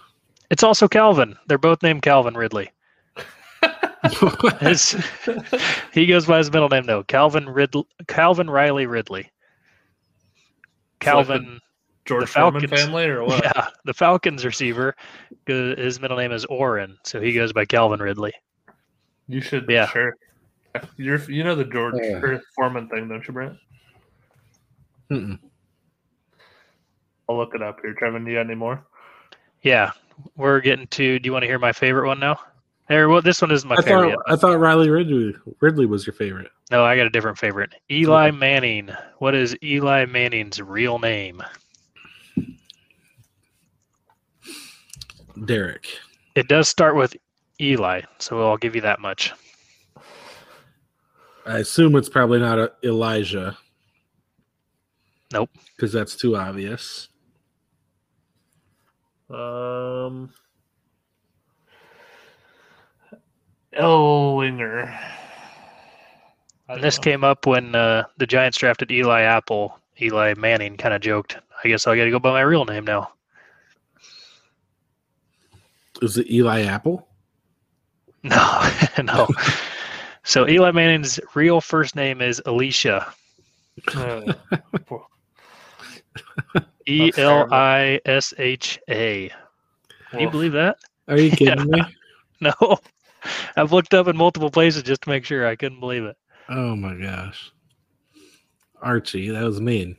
[0.51, 1.37] It's also Calvin.
[1.47, 2.69] They're both named Calvin Ridley.
[4.59, 4.93] His,
[5.93, 7.03] he goes by his middle name though.
[7.03, 7.85] Calvin Ridley.
[8.07, 9.21] Calvin Riley Ridley.
[9.21, 9.31] like
[10.99, 11.59] Calvin.
[12.03, 12.81] George The Foreman Falcons.
[12.81, 13.41] family or what?
[13.41, 14.95] Yeah, the Falcons receiver.
[15.45, 18.33] His middle name is Oren, so he goes by Calvin Ridley.
[19.29, 19.65] You should.
[19.69, 19.87] Yeah.
[19.87, 20.13] Sure.
[20.97, 22.17] You're you know the George Yeah.
[22.21, 23.57] or Foreman thing, don't you, Brent?
[25.11, 25.39] Mm-mm.
[27.27, 27.95] I'll look it up here.
[27.95, 28.83] Trevin, do you got any more?
[29.61, 29.91] Yeah,
[30.35, 31.19] we're getting to.
[31.19, 32.39] Do you want to hear my favorite one now?
[32.87, 34.11] There, well, this one isn't my I favorite.
[34.11, 36.49] thought I thought Riley Ridley Ridley was your favorite.
[36.71, 37.73] No, I got a different favorite.
[37.91, 38.89] Eli Manning.
[39.19, 41.41] What is Eli Manning's real name?
[45.45, 45.87] Derek.
[46.35, 47.15] It does start with
[47.61, 49.33] Eli, so I'll give you that much.
[51.45, 53.57] I assume it's probably not a Elijah.
[55.31, 55.49] Nope.
[55.75, 57.07] Because that's too obvious.
[59.29, 60.31] Um,
[63.73, 64.87] Elwinger.
[66.67, 67.01] I And this know.
[67.03, 69.77] came up when uh, the Giants drafted Eli Apple.
[70.01, 72.85] Eli Manning kind of joked, I guess I got to go by my real name
[72.85, 73.11] now.
[76.01, 77.07] Is it Eli Apple?
[78.21, 78.69] No,
[79.03, 79.27] no.
[80.29, 83.11] so Eli Manning's real first name is Elisha.
[86.87, 89.31] E L I S H A.
[90.11, 90.77] Can you believe that?
[91.07, 91.81] Are you kidding me?
[92.41, 92.53] No.
[93.57, 95.47] I've looked up in multiple places just to make sure.
[95.47, 96.15] I couldn't believe it.
[96.47, 97.51] Oh my gosh.
[98.81, 99.97] Archie, that was mean.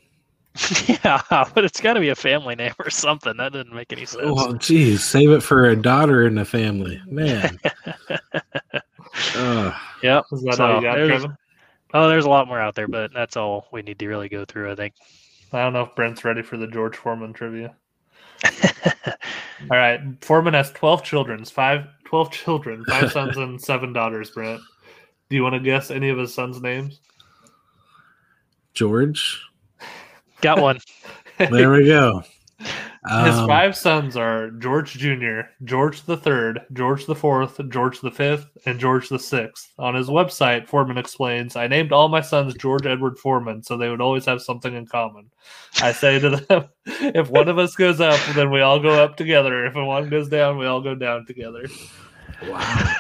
[0.87, 1.21] yeah,
[1.55, 3.37] but it's got to be a family name or something.
[3.37, 4.23] That doesn't make any oh, sense.
[4.25, 7.59] Oh, geez, save it for a daughter in the family, man.
[9.37, 9.75] Ugh.
[10.03, 10.25] Yep.
[10.33, 11.37] Is that So, all you got, there's- Trevin?
[11.93, 14.45] Oh, there's a lot more out there, but that's all we need to really go
[14.45, 14.95] through, I think.
[15.53, 17.75] I don't know if Brent's ready for the George Foreman trivia.
[19.71, 20.01] All right.
[20.21, 24.61] Foreman has 12 children, five, 12 children, five sons and seven daughters, Brent.
[25.29, 27.01] Do you want to guess any of his sons' names?
[28.75, 29.41] George,
[30.41, 30.79] Got one.
[31.39, 32.23] there we go.
[33.09, 38.11] His Um, five sons are George Jr., George the Third, George the Fourth, George the
[38.11, 39.73] Fifth, and George the Sixth.
[39.79, 43.89] On his website, Foreman explains, "I named all my sons George Edward Foreman, so they
[43.89, 45.31] would always have something in common.
[45.81, 49.17] I say to them, if one of us goes up, then we all go up
[49.17, 49.65] together.
[49.65, 51.67] If one goes down, we all go down together."
[52.47, 52.97] wow.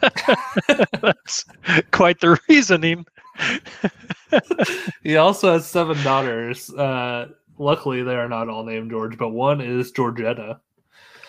[1.02, 1.44] That's
[1.90, 3.04] quite the reasoning.
[5.02, 6.70] he also has seven daughters.
[6.70, 7.28] Uh,
[7.58, 10.60] luckily, they are not all named George, but one is Georgetta.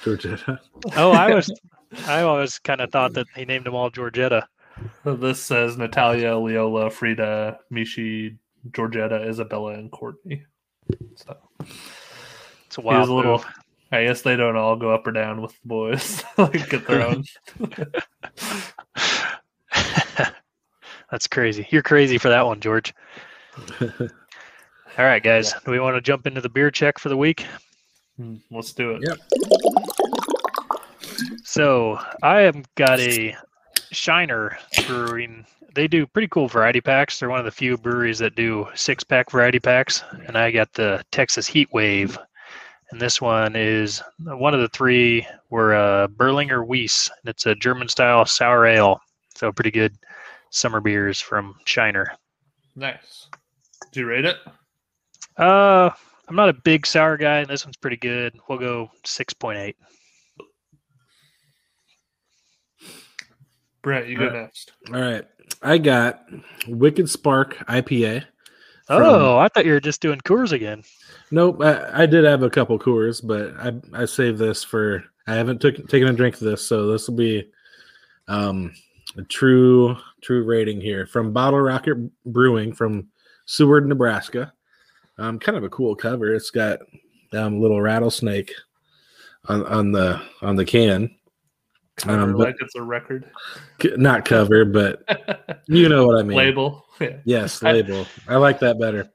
[0.03, 0.59] Georgetta.
[0.95, 1.51] Oh, I was,
[2.07, 4.43] I always kind of thought that he named them all Georgetta.
[5.03, 8.37] This says Natalia, Leola, Freeda, Michi,
[8.71, 10.43] Georgetta, Isabella, and Courtney.
[11.15, 11.37] So
[12.67, 13.37] It's a he was wild a little.
[13.37, 13.45] move.
[13.91, 16.23] I guess they don't all go up or down with the boys.
[16.37, 17.23] like get their own.
[21.11, 21.67] That's crazy.
[21.69, 22.93] You're crazy for that one, George.
[24.97, 25.53] All right, guys.
[25.65, 27.45] Do we want to jump into the beer check for the week?
[28.17, 29.01] Hmm, Let's do it.
[29.05, 29.17] Yep.
[31.43, 33.35] So I have got a
[33.91, 35.45] Shiner Brewing.
[35.73, 37.19] They do pretty cool variety packs.
[37.19, 40.01] They're one of the few breweries that do six pack variety packs.
[40.27, 42.17] And I got the Texas Heat Wave.
[42.91, 47.09] And this one is one of the three were uh, Berliner Weisse.
[47.09, 49.01] And it's a German style sour ale.
[49.35, 49.93] So pretty good
[50.51, 52.13] summer beers from Shiner.
[52.77, 53.27] Nice.
[53.91, 54.37] Did you rate it?
[55.37, 55.89] Uh,
[56.27, 58.37] I'm not a big sour guy, and this one's pretty good.
[58.47, 59.75] We'll go 6.8.
[63.81, 64.71] Brent, you go next.
[64.93, 65.25] All right.
[65.61, 66.23] I got
[66.67, 68.23] Wicked Spark IPA.
[68.87, 70.83] from- Oh, I thought you were just doing Coors again.
[71.31, 75.33] Nope, I, I did have a couple Coors, but I I saved this for I
[75.35, 77.49] haven't took, taken a drink of this, so this will be
[78.27, 78.73] um
[79.17, 83.07] a true true rating here from Bottle Rocket Brewing from
[83.45, 84.53] Seward, Nebraska.
[85.17, 86.33] Um, kind of a cool cover.
[86.33, 86.79] It's got
[87.33, 88.53] um a little rattlesnake
[89.47, 91.15] on on the on the can.
[92.07, 93.29] Um, but- like it's a record.
[93.95, 95.03] Not cover, but
[95.67, 96.37] you know what I mean.
[96.37, 96.85] Label.
[96.99, 97.17] Yeah.
[97.25, 98.05] Yes, I- label.
[98.27, 99.09] I like that better.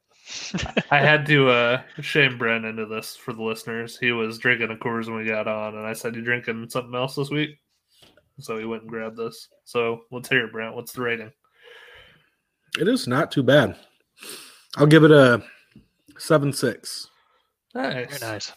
[0.90, 3.98] I had to uh, shame Brent into this for the listeners.
[3.98, 6.94] He was drinking a Coors when we got on, and I said, "You drinking something
[6.94, 7.58] else this week?"
[8.38, 9.48] So he went and grabbed this.
[9.64, 10.74] So let's hear it, Brent.
[10.76, 11.32] What's the rating?
[12.78, 13.76] It is not too bad.
[14.76, 15.42] I'll give it a
[16.20, 17.08] seven six.
[17.74, 18.18] Nice.
[18.18, 18.52] Very nice.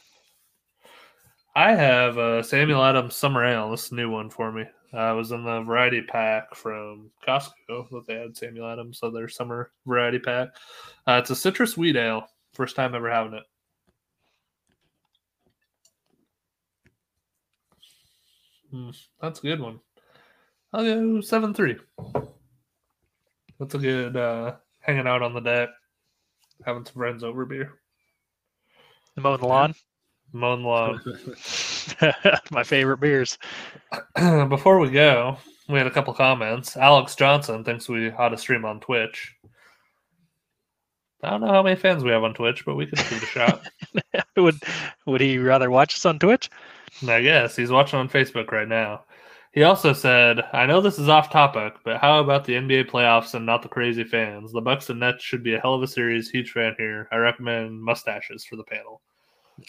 [1.55, 3.71] I have uh, Samuel Adams Summer Ale.
[3.71, 4.63] This is a new one for me.
[4.93, 9.09] Uh, I was in the variety pack from Costco that they had Samuel Adams, so
[9.09, 10.49] their summer variety pack.
[11.07, 12.27] Uh, it's a citrus wheat ale.
[12.53, 13.43] First time ever having it.
[18.71, 18.89] Hmm,
[19.21, 19.79] that's a good one.
[20.73, 21.77] I'll go seven three.
[23.59, 25.69] That's a good uh, hanging out on the deck,
[26.65, 27.73] having some friends over beer,
[29.15, 29.75] The mowing the lawn.
[30.31, 31.01] mowing the lawn.
[32.51, 33.37] My favorite beers.
[34.49, 35.37] Before we go,
[35.69, 36.75] we had a couple comments.
[36.77, 39.33] Alex Johnson thinks we ought to stream on Twitch.
[41.21, 43.23] I don't know how many fans we have on Twitch, but we could give it
[43.23, 43.67] a shot.
[44.37, 44.55] would
[45.05, 46.49] Would he rather watch us on Twitch?
[47.07, 49.05] I guess he's watching on Facebook right now.
[49.53, 53.35] He also said, "I know this is off topic, but how about the NBA playoffs
[53.35, 54.51] and not the crazy fans?
[54.51, 56.29] The Bucks and Nets should be a hell of a series.
[56.29, 57.07] Huge fan here.
[57.11, 59.01] I recommend mustaches for the panel."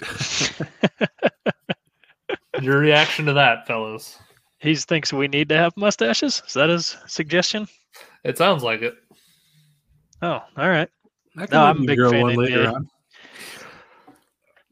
[2.63, 4.19] Your reaction to that, fellas?
[4.65, 6.43] he thinks we need to have mustaches.
[6.47, 7.69] Is that his suggestion?
[8.25, 8.95] It sounds like it.
[10.23, 10.89] Oh, all right.
[11.37, 12.89] I No, I'm a maybe big fan one of later on.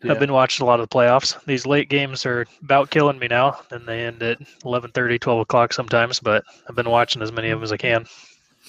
[0.03, 0.12] Yeah.
[0.12, 1.42] I've been watching a lot of the playoffs.
[1.44, 3.61] These late games are about killing me now.
[3.70, 6.18] And they end at 11:30, 12 o'clock sometimes.
[6.18, 8.07] But I've been watching as many of them as I can.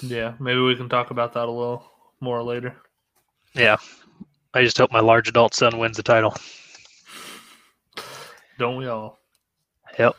[0.01, 1.84] Yeah, maybe we can talk about that a little
[2.19, 2.75] more later.
[3.53, 3.77] Yeah.
[4.53, 6.36] I just hope my large adult son wins the title.
[8.59, 9.19] Don't we all?
[9.97, 10.15] Yep.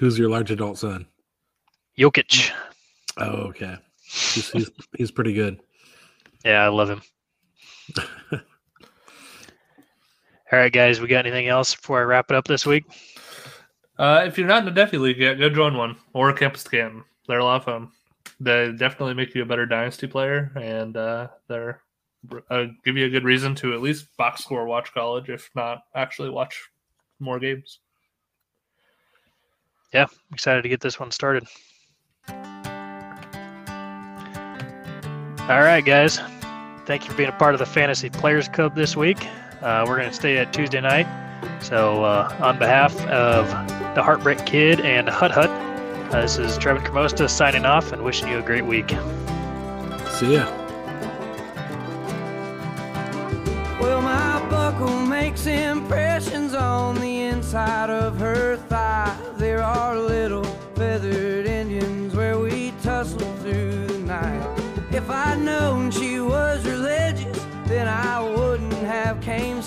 [0.00, 1.06] Who's your large adult son?
[1.98, 2.50] Jokic.
[3.18, 3.76] Oh, okay.
[4.02, 5.60] He's, he's, he's pretty good.
[6.44, 7.02] Yeah, I love him.
[10.52, 11.00] All right, guys.
[11.00, 12.84] We got anything else before I wrap it up this week?
[13.98, 17.04] Uh, if you're not in the Devy League yet, go join one or Campus Canton.
[17.28, 17.90] They're a lot of fun.
[18.40, 21.82] They definitely make you a better Dynasty player, and uh, they're
[22.50, 25.82] uh, give you a good reason to at least box score watch college, if not
[25.94, 26.68] actually watch
[27.20, 27.78] more games.
[29.92, 31.46] Yeah, excited to get this one started.
[35.48, 36.18] All right, guys.
[36.86, 39.28] Thank you for being a part of the Fantasy Players Club this week.
[39.62, 41.06] Uh, we're going to stay at Tuesday night.
[41.62, 43.46] So, uh, on behalf of
[43.94, 45.50] the Heartbreak Kid and Hut Hut,
[46.12, 48.90] uh, this is Trevin Kramosta signing off and wishing you a great week.
[50.10, 50.59] See ya.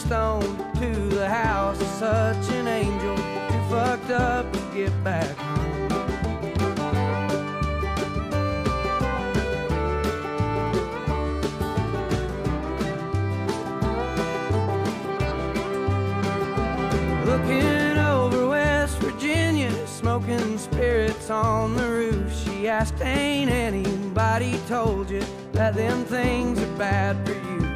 [0.06, 5.88] stone to the house of such an angel too fucked up to get back home.
[17.26, 25.24] Looking over West Virginia, smoking spirits on the roof, she asked, Ain't anybody told you
[25.54, 27.73] that them things are bad for you?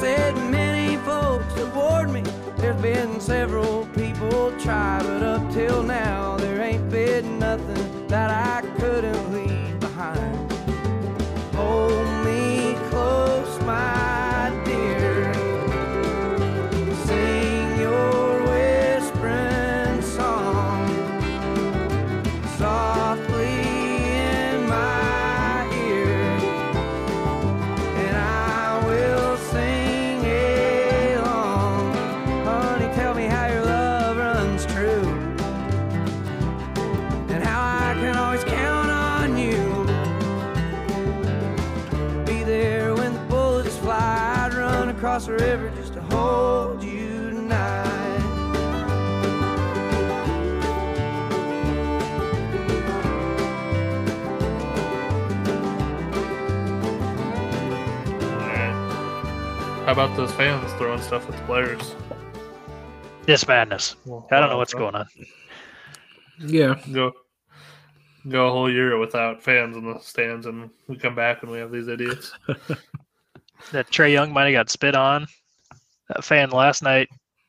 [0.00, 2.22] Said, Many folks warned me.
[2.58, 8.60] There's been several people try, but up till now, there ain't been nothing that I
[8.78, 10.52] couldn't leave behind.
[11.54, 14.25] Hold me close, my
[59.86, 61.94] How about those fans throwing stuff at the players?
[63.24, 63.94] This madness.
[64.04, 65.06] Well, I don't know what's going on.
[66.40, 66.74] Yeah.
[66.92, 67.12] Go,
[68.28, 71.58] go a whole year without fans in the stands, and we come back and we
[71.58, 72.32] have these idiots.
[73.72, 75.26] That Trae Young might have got spit on.
[76.08, 77.08] That fan last night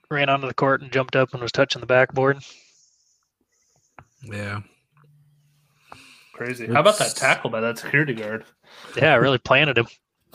[0.09, 2.38] ran onto the court and jumped up and was touching the backboard.
[4.23, 4.61] Yeah.
[6.33, 6.67] Crazy.
[6.67, 8.45] How about that tackle by that security guard?
[8.95, 9.88] Yeah, I really planted him.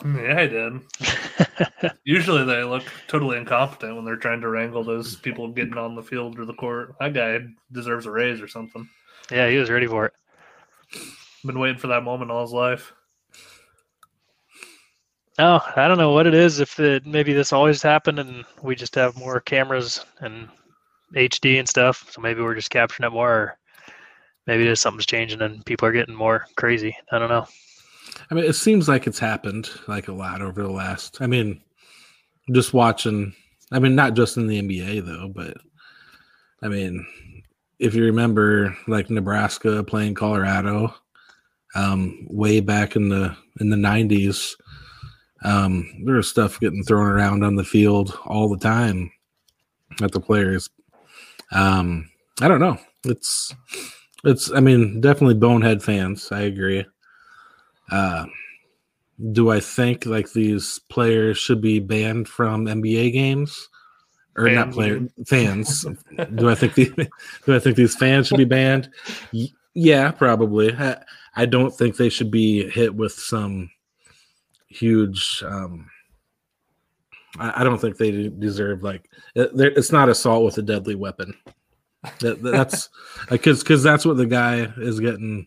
[0.04, 1.92] Yeah, I did.
[2.04, 6.02] Usually they look totally incompetent when they're trying to wrangle those people getting on the
[6.02, 6.94] field or the court.
[6.98, 7.38] That guy
[7.70, 8.88] deserves a raise or something.
[9.30, 10.12] yeah, he was ready for it.
[11.44, 12.92] Been waiting for that moment all his life.
[15.38, 16.60] Oh, I don't know what it is.
[16.60, 20.48] If it, maybe this always happened and we just have more cameras and
[21.14, 23.30] HD and stuff, so maybe we're just capturing it more.
[23.30, 23.58] Or
[24.46, 26.96] maybe just something's changing and people are getting more crazy.
[27.12, 27.46] I don't know.
[28.30, 31.20] I mean, it seems like it's happened like a lot over the last.
[31.20, 31.60] I mean,
[32.52, 33.34] just watching.
[33.70, 35.56] I mean, not just in the NBA though, but
[36.62, 37.06] I mean,
[37.78, 40.94] if you remember, like Nebraska playing Colorado,
[41.74, 44.56] um, way back in the in the nineties,
[45.44, 49.10] um, there was stuff getting thrown around on the field all the time
[50.00, 50.70] at the players.
[51.50, 52.08] Um,
[52.40, 52.78] I don't know.
[53.04, 53.54] It's
[54.24, 54.50] it's.
[54.52, 56.30] I mean, definitely bonehead fans.
[56.30, 56.84] I agree.
[57.92, 58.26] Uh,
[59.32, 63.68] do I think like these players should be banned from NBA games?
[64.34, 65.86] Or not Fans, player fans?
[66.34, 66.86] do I think the,
[67.46, 68.88] do I think these fans should be banned?
[69.32, 70.74] Y- yeah, probably.
[70.74, 71.02] I,
[71.36, 73.70] I don't think they should be hit with some
[74.68, 75.42] huge.
[75.46, 75.90] Um,
[77.38, 81.34] I, I don't think they deserve like it, it's not assault with a deadly weapon.
[82.20, 82.88] That, that's
[83.28, 85.46] because because that's what the guy is getting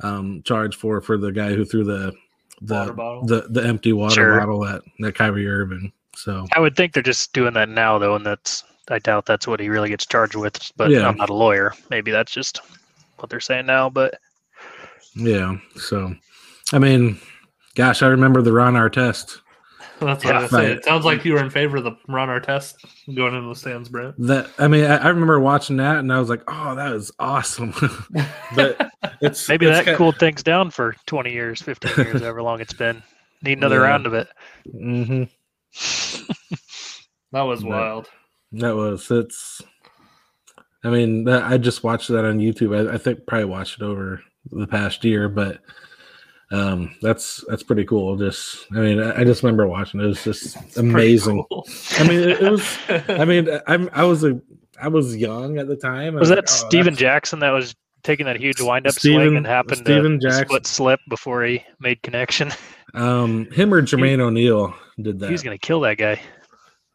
[0.00, 2.12] um charged for for the guy who threw the
[2.62, 3.24] the Water bottle.
[3.24, 4.38] the, the empty water Sure.
[4.38, 5.92] bottle at that Kyrie Irving.
[6.16, 9.46] So I would think they're just doing that now, though, and that's I doubt that's
[9.46, 10.72] what he really gets charged with.
[10.76, 11.06] But Yeah.
[11.06, 11.72] I'm not a lawyer.
[11.90, 12.60] Maybe that's just
[13.18, 13.88] what they're saying now.
[13.90, 14.18] But
[15.14, 16.14] yeah, so
[16.72, 17.18] I mean,
[17.76, 19.38] gosh, I remember the Ron Artest.
[20.06, 20.38] That's what Yeah.
[20.38, 20.72] I was gonna say.
[20.72, 22.74] It sounds like you were in favor of the Ron Artest
[23.14, 24.14] going into the stands, Brent.
[24.18, 27.10] That I mean, I, I remember watching that and I was like, oh, that was
[27.18, 27.72] awesome.
[28.54, 28.90] but
[29.20, 32.60] it's maybe it's that ki- cooled things down for 20 years, 15 years, however long
[32.60, 33.02] it's been.
[33.42, 33.82] Need another Yeah.
[33.82, 34.28] round of it.
[34.74, 35.28] Mhm.
[37.32, 37.70] That was No.
[37.70, 38.08] wild.
[38.52, 39.60] That was it's.
[40.84, 42.88] I mean, that, I just watched that on YouTube.
[42.90, 45.58] I, I think probably watched it over the past year, but
[46.50, 48.16] um, that's that's pretty cool.
[48.16, 50.04] Just, I mean, I, I just remember watching it.
[50.04, 51.44] It was just Pretty amazing.
[51.50, 51.66] cool.
[51.98, 52.78] I mean, it, it was.
[53.08, 54.40] I mean, I'm I was a
[54.80, 56.16] I was young at the time.
[56.16, 57.74] I Was that like, oh, Stephen Jackson that was
[58.04, 60.46] taking that huge wind up Stephen- swing and happened Stephen to Jackson.
[60.46, 62.50] split slip before he made connection?
[62.94, 65.26] Um, him or Jermaine O'Neal did that.
[65.26, 66.18] He was going to kill that guy.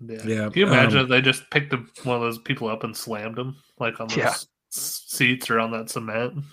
[0.01, 0.17] yeah.
[0.25, 2.83] Yeah, Can you imagine um, if they just picked up one of those people up
[2.83, 4.29] and slammed him like on those Yeah.
[4.29, 6.43] s- seats or on that cement?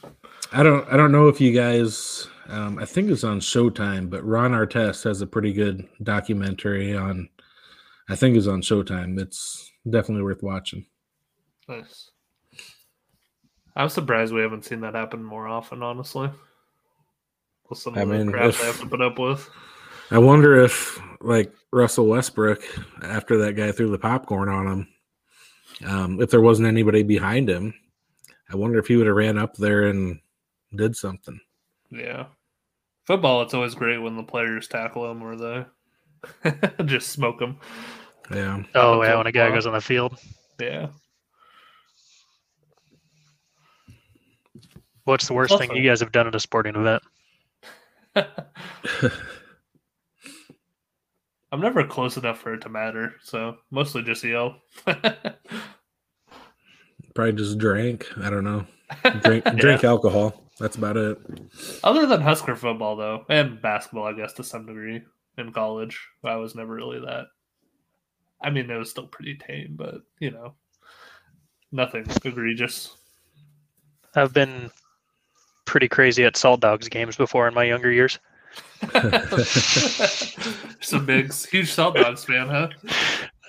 [0.53, 4.25] I don't I don't know if you guys um I think it's on Showtime, but
[4.25, 7.29] Ron Artest has a pretty good documentary on
[8.09, 9.19] I think it's on Showtime.
[9.21, 10.85] It's definitely worth watching.
[11.69, 12.11] Nice.
[13.77, 16.29] I'm surprised we haven't seen that happen more often, honestly.
[17.69, 19.49] With some I of mean, the crap if- they have to put up with.
[20.11, 22.63] I wonder if like Russell Westbrook
[23.03, 24.89] after that guy threw the popcorn on him
[25.87, 27.73] um if there wasn't anybody behind him,
[28.53, 30.19] I wonder if he would have ran up there and
[30.75, 31.39] did something.
[31.93, 32.27] Yeah.
[33.11, 35.65] Football, it's always great when the players tackle them or they
[36.85, 37.59] just smoke them.
[38.33, 38.63] Yeah.
[38.77, 40.17] Oh, yeah, when a guy goes on the field.
[40.61, 40.91] Yeah.
[45.03, 47.03] What's the worst thing you guys have done at a sporting event?
[51.51, 54.63] I'm never close enough for it to matter, so mostly just yell.
[57.17, 58.07] Probably just drank.
[58.23, 58.67] I don't know.
[59.23, 60.45] Drink drink alcohol.
[60.59, 61.19] That's about it.
[61.83, 65.01] Other than Husker football, though, and basketball, I guess to some degree
[65.39, 67.27] in college, I was never really that.
[68.43, 70.55] I mean, it was still pretty tame, but you know,
[71.73, 72.97] nothing egregious.
[74.15, 74.71] I've been
[75.65, 78.19] pretty crazy at Saltdogs games before in my younger years.
[80.81, 82.69] Some big, huge Saltdogs fan, huh?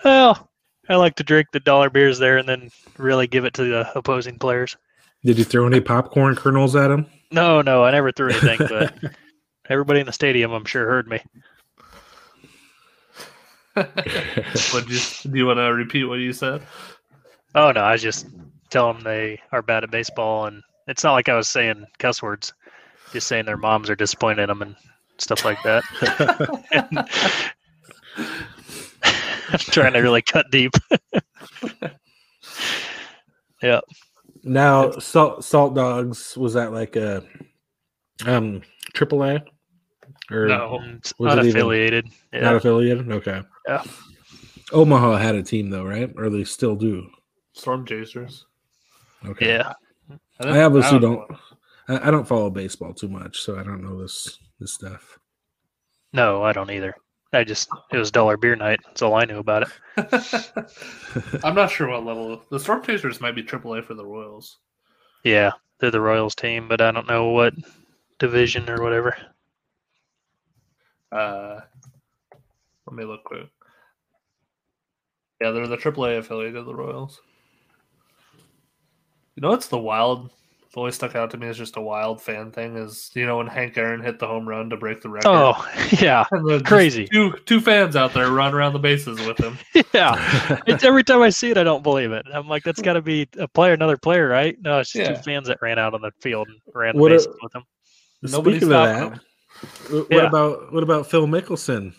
[0.04, 0.50] Well,
[0.88, 3.92] I like to drink the dollar beers there and then really give it to the
[3.98, 4.78] opposing players.
[5.24, 7.05] Did you throw any popcorn kernels at him?
[7.32, 8.93] No, no, I never threw anything, but
[9.69, 11.22] everybody in the stadium, I'm sure, heard me.
[13.76, 14.99] Would you
[15.30, 16.61] do you want to repeat what you said?
[17.55, 18.28] Oh no, I just
[18.69, 22.22] tell them they are bad at baseball, and it's not like I was saying cuss
[22.22, 22.53] words,
[23.13, 24.76] just saying their moms are disappointed in them and
[25.19, 25.84] stuff like that.
[29.51, 30.74] I'm trying to really cut deep.
[33.61, 33.80] yeah,
[34.44, 37.24] Now, salt salt dogs was that like a
[38.26, 38.62] um
[38.94, 39.42] AAA
[40.32, 40.80] or No.
[40.98, 42.12] it's Was it even- unaffiliated.
[42.34, 43.12] not affiliated?
[43.12, 43.42] Okay.
[43.68, 43.84] Yeah.
[44.74, 46.12] Omaha had a team though, right?
[46.18, 47.08] Or they still do.
[47.54, 48.46] Storm Chasers.
[49.26, 49.48] Okay.
[49.50, 49.74] yeah,
[50.39, 51.28] I obviously know.
[51.28, 52.02] don't.
[52.02, 55.20] I, I don't follow baseball too much, so I don't know this this stuff.
[56.14, 56.96] no, I don't either.
[57.34, 58.79] I just it was dollar beer night.
[58.86, 61.39] That's all I knew about it.
[61.43, 62.43] I'm not sure what level.
[62.49, 64.57] The Storm Chasers might be AAA for the Royals.
[65.23, 67.53] Yeah, they're the Royals team, but I don't know what
[68.19, 69.15] division or whatever.
[71.11, 71.61] Uh,
[72.88, 73.47] let me look quick.
[75.41, 77.21] Yeah, they're the AAA affiliate of the Royals.
[79.36, 80.29] You know it's the wild?
[80.72, 82.78] It's always stuck out to me as just a wild fan thing.
[82.78, 85.28] Is you know when Hank Aaron hit the home run to break the record?
[85.28, 85.69] Oh,
[85.99, 87.09] yeah, And then just crazy.
[87.11, 89.57] Two two fans out there run around the bases with him.
[89.93, 90.61] yeah.
[90.67, 92.26] It's every time I see it, I don't believe it.
[92.34, 94.55] I'm like, that's got to be a player, another player, right?
[94.61, 95.15] No, it's just Yeah.
[95.17, 97.63] two fans that ran out on the field and ran What the bases with him.
[98.22, 99.19] Nobody Speaking of stopped
[99.59, 99.97] that, him.
[99.99, 100.28] what Yeah.
[100.30, 101.93] about what about Phil Mickelson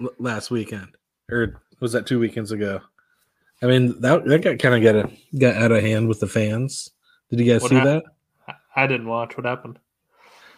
[0.00, 0.96] l- last weekend,
[1.28, 2.82] or was that two weekends ago?
[3.60, 6.28] I mean that that got kind of got a, got out of hand with the
[6.28, 6.88] fans.
[7.32, 8.04] Did you guys What see hap- that?
[8.76, 9.78] I didn't watch what happened.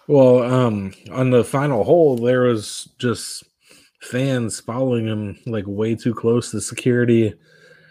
[0.08, 3.44] Well, um, on the final hole, there was just
[4.00, 6.50] fans following him like way too close.
[6.50, 7.32] The security,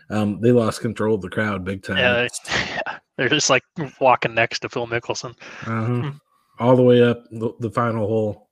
[0.09, 1.97] um, they lost control of the crowd big time.
[1.97, 3.63] Yeah, they- they're just like
[4.01, 5.34] walking next to Phil Mickelson.
[5.65, 6.11] Uh-huh.
[6.59, 8.49] All the way up the, the final hole.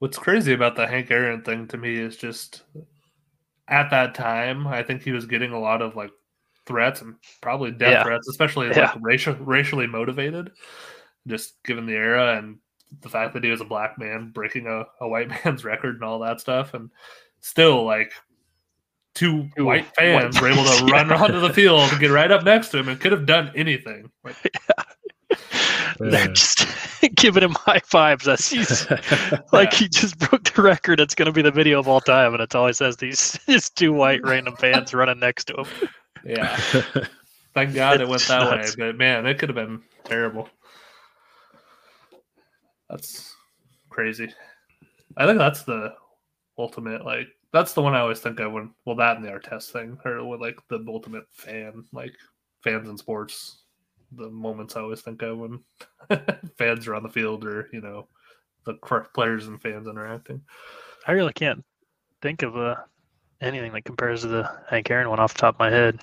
[0.00, 2.64] What's crazy about the Hank Aaron thing to me is just
[3.68, 6.10] at that time, I think he was getting a lot of like
[6.66, 8.02] threats and probably death Yeah.
[8.04, 8.92] threats, especially Yeah.
[8.92, 10.50] like racial, racially motivated,
[11.26, 12.58] just given the era and
[13.00, 16.04] the fact that he was a black man breaking a, a white man's record and
[16.04, 16.74] all that stuff.
[16.74, 16.90] And
[17.40, 18.12] still, like,
[19.14, 20.92] two Two white white- fans were able to Yeah.
[20.92, 23.50] run onto the field and get right up next to him and could have done
[23.54, 24.10] anything.
[24.22, 24.36] Like,
[26.00, 26.66] They're just
[27.14, 28.26] giving him high fives.
[28.26, 28.86] As he's
[29.52, 30.98] like he just broke the record.
[30.98, 33.76] It's going to be the video of all time, and it's always says these just
[33.76, 35.66] two white random fans running next to him.
[36.24, 36.56] Yeah.
[37.54, 38.76] Thank God it went that nuts.
[38.76, 40.48] way, but man, it could have been terrible.
[42.90, 43.34] That's
[43.88, 44.32] crazy.
[45.16, 45.94] I think that's the
[46.58, 49.70] ultimate, like that's the one I always think of when well that and the Artest
[49.70, 52.12] thing, or with like the ultimate fan, like
[52.62, 53.62] fans in sports.
[54.16, 55.60] The moments I always think of when
[56.58, 58.08] fans are on the field, or you know,
[58.64, 58.74] the
[59.14, 60.42] players and fans interacting.
[61.06, 61.64] I really can't
[62.20, 62.76] think of uh,
[63.44, 66.00] anything that compares to the Hank Aaron one off the top of my head.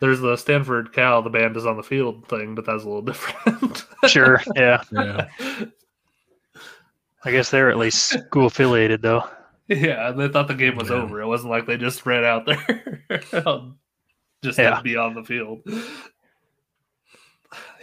[0.00, 3.02] There's the Stanford Cal, the band is on the field thing, but that's a little
[3.02, 3.84] different.
[4.06, 4.82] Sure, yeah.
[4.92, 5.26] yeah.
[7.24, 9.28] I guess they're at least school affiliated though.
[9.66, 10.96] Yeah, and they thought the game was Yeah.
[10.96, 11.20] over.
[11.20, 13.02] It wasn't like they just ran out there
[14.42, 14.76] just Yeah.
[14.76, 15.62] to be on the field.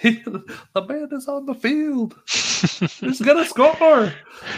[0.02, 2.16] The man is on the field.
[2.28, 4.14] He's gonna score.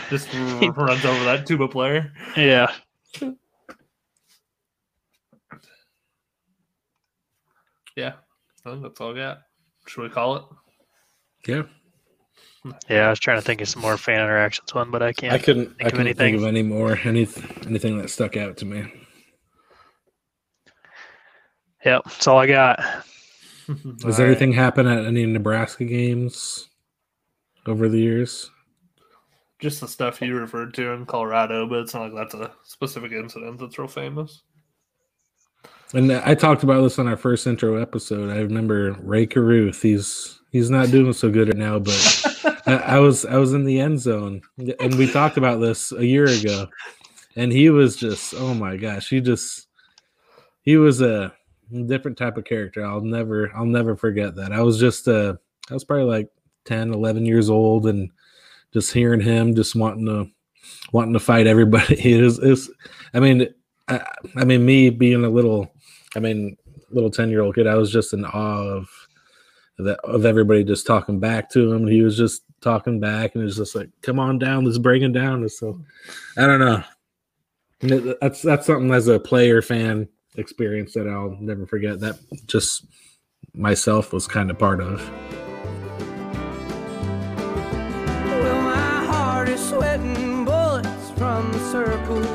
[0.10, 2.12] Just runs over that tuba player.
[2.36, 2.70] yeah.
[7.98, 8.14] Yeah,
[8.64, 9.40] I think that's all I got.
[9.88, 10.44] Should we call it?
[11.48, 11.64] Yeah.
[12.90, 15.34] Yeah, I was trying to think of some more fan interactions one, but I can't.
[15.34, 16.34] I couldn't think I of couldn't anything.
[16.34, 17.28] think of any more any
[17.66, 18.86] anything that stuck out to me.
[21.84, 22.80] Yep, that's all I got.
[23.98, 26.70] Does anything happen at any Nebraska games
[27.66, 28.52] over the years?
[29.60, 33.12] Just the stuff you referred to in Colorado, but it's not like that's a specific
[33.12, 34.44] incident that's real famous.
[35.94, 38.30] And I talked about this on our first intro episode.
[38.30, 39.82] I remember Rae Carruth.
[39.82, 43.64] He's he's not doing so good right now, but I, I was I was in
[43.64, 46.68] the end zone, and we talked about this a year ago,
[47.38, 49.68] and he was just oh my gosh, he just
[50.62, 51.34] he was a
[51.86, 52.86] different type of character.
[52.86, 54.52] I'll never I'll never forget that.
[54.52, 55.36] I was just uh
[55.70, 56.30] I was probably like
[56.66, 58.12] 10, 11 years old, and
[58.74, 60.30] just hearing him just wanting to
[60.92, 62.70] wanting to fight everybody is is
[63.14, 63.48] I mean
[63.88, 64.06] I,
[64.36, 65.72] I mean me being a little
[66.18, 66.58] I mean
[66.90, 68.90] little 10 year old kid I was just in awe of
[69.78, 71.86] that of everybody just talking back to him.
[71.86, 75.04] He was just talking back and it was just like come on down let's bring
[75.04, 75.42] it down.
[75.42, 75.80] And so
[76.36, 76.84] I don't know.
[78.20, 82.18] That's that's something as a player fan experience that I'll never forget that
[82.48, 82.88] just
[83.54, 85.08] myself was kind of part of.
[88.26, 92.27] Well, my heart is sweating bullets from the circles